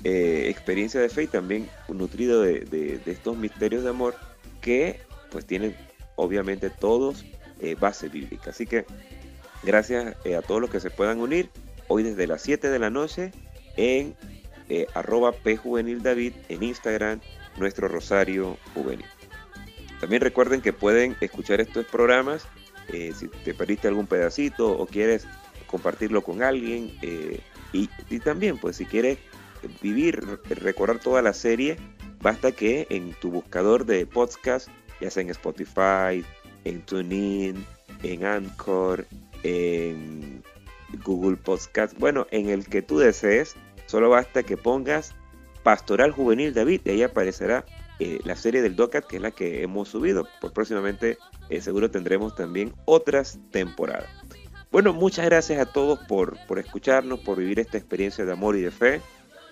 eh, 0.04 0.46
experiencia 0.48 1.00
de 1.00 1.08
fe 1.08 1.24
y 1.24 1.26
también 1.26 1.68
nutrido 1.88 2.42
de, 2.42 2.60
de- 2.60 3.00
estos 3.06 3.36
misterios 3.36 3.82
de 3.82 3.90
amor 3.90 4.14
que 4.60 5.00
pues 5.30 5.44
tienen 5.44 5.74
obviamente 6.16 6.70
todos 6.70 7.24
eh, 7.60 7.74
base 7.78 8.08
bíblica. 8.08 8.50
Así 8.50 8.66
que 8.66 8.84
gracias 9.62 10.14
eh, 10.24 10.36
a 10.36 10.42
todos 10.42 10.60
los 10.60 10.70
que 10.70 10.80
se 10.80 10.90
puedan 10.90 11.20
unir 11.20 11.50
hoy 11.88 12.02
desde 12.02 12.26
las 12.26 12.42
7 12.42 12.68
de 12.70 12.78
la 12.78 12.90
noche 12.90 13.32
en 13.76 14.14
eh, 14.68 14.86
arroba 14.94 15.32
pjuvenildavid 15.32 16.32
en 16.48 16.62
Instagram, 16.62 17.20
nuestro 17.56 17.88
Rosario 17.88 18.56
Juvenil. 18.74 19.06
También 20.00 20.22
recuerden 20.22 20.60
que 20.60 20.72
pueden 20.72 21.16
escuchar 21.20 21.60
estos 21.60 21.86
programas 21.86 22.46
eh, 22.88 23.12
si 23.16 23.28
te 23.28 23.54
perdiste 23.54 23.88
algún 23.88 24.06
pedacito 24.06 24.70
o 24.70 24.86
quieres 24.86 25.26
compartirlo 25.66 26.22
con 26.22 26.42
alguien 26.42 26.96
eh, 27.02 27.40
y, 27.72 27.90
y 28.08 28.20
también 28.20 28.58
pues 28.58 28.76
si 28.76 28.86
quieres 28.86 29.18
vivir, 29.82 30.22
recordar 30.48 31.00
toda 31.00 31.22
la 31.22 31.32
serie, 31.32 31.76
basta 32.20 32.52
que 32.52 32.86
en 32.90 33.12
tu 33.14 33.30
buscador 33.30 33.84
de 33.84 34.06
podcast, 34.06 34.68
ya 35.00 35.10
sea 35.10 35.22
en 35.22 35.30
Spotify, 35.30 36.24
en 36.64 36.82
TuneIn, 36.82 37.64
en 38.02 38.24
Anchor, 38.24 39.06
en 39.42 40.42
Google 41.04 41.36
Podcast, 41.36 41.98
bueno, 41.98 42.26
en 42.30 42.48
el 42.48 42.66
que 42.66 42.82
tú 42.82 42.98
desees, 42.98 43.56
solo 43.86 44.10
basta 44.10 44.42
que 44.42 44.56
pongas 44.56 45.14
Pastoral 45.62 46.12
Juvenil 46.12 46.54
David 46.54 46.82
y 46.84 46.90
ahí 46.90 47.02
aparecerá 47.02 47.64
eh, 47.98 48.20
la 48.24 48.36
serie 48.36 48.62
del 48.62 48.76
DOCAT, 48.76 49.06
que 49.06 49.16
es 49.16 49.22
la 49.22 49.30
que 49.30 49.62
hemos 49.62 49.88
subido. 49.88 50.28
Pues 50.40 50.52
próximamente 50.52 51.18
eh, 51.48 51.60
seguro 51.60 51.90
tendremos 51.90 52.34
también 52.34 52.74
otras 52.84 53.38
temporadas. 53.50 54.08
Bueno, 54.70 54.92
muchas 54.92 55.24
gracias 55.24 55.60
a 55.60 55.66
todos 55.66 55.98
por, 56.00 56.36
por 56.46 56.58
escucharnos, 56.58 57.20
por 57.20 57.38
vivir 57.38 57.60
esta 57.60 57.78
experiencia 57.78 58.24
de 58.24 58.32
amor 58.32 58.56
y 58.56 58.62
de 58.62 58.70
fe. 58.70 59.00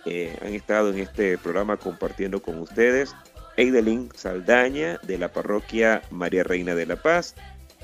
Eh, 0.05 0.37
han 0.43 0.53
estado 0.53 0.91
en 0.91 0.99
este 0.99 1.39
programa 1.39 1.79
compartiendo 1.79 2.43
con 2.43 2.59
ustedes 2.59 3.15
Eidelin 3.57 4.11
Saldaña 4.15 4.99
de 5.03 5.17
la 5.17 5.33
parroquia 5.33 6.03
María 6.11 6.45
Reina 6.45 6.75
de 6.75 6.85
la 6.85 6.97
Paz, 6.97 7.35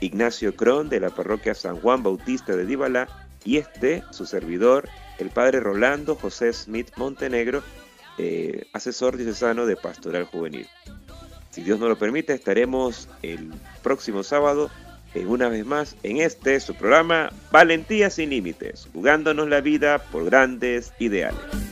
Ignacio 0.00 0.54
Cron 0.54 0.90
de 0.90 1.00
la 1.00 1.10
parroquia 1.10 1.54
San 1.54 1.80
Juan 1.80 2.02
Bautista 2.02 2.56
de 2.56 2.66
Díbala 2.66 3.08
y 3.44 3.56
este, 3.56 4.02
su 4.10 4.26
servidor, 4.26 4.88
el 5.18 5.30
padre 5.30 5.60
Rolando 5.60 6.14
José 6.14 6.52
Smith 6.52 6.90
Montenegro, 6.96 7.62
eh, 8.18 8.66
asesor 8.72 9.16
diocesano 9.16 9.66
de 9.66 9.76
Pastoral 9.76 10.24
Juvenil. 10.24 10.66
Si 11.50 11.62
Dios 11.62 11.78
nos 11.80 11.88
lo 11.88 11.98
permite, 11.98 12.32
estaremos 12.32 13.08
el 13.22 13.52
próximo 13.82 14.22
sábado 14.22 14.70
en 15.14 15.28
una 15.28 15.48
vez 15.48 15.66
más 15.66 15.96
en 16.02 16.18
este 16.18 16.60
su 16.60 16.74
programa 16.74 17.32
Valentía 17.50 18.10
sin 18.10 18.30
Límites, 18.30 18.88
jugándonos 18.92 19.48
la 19.48 19.60
vida 19.60 19.98
por 19.98 20.24
grandes 20.24 20.92
ideales. 20.98 21.69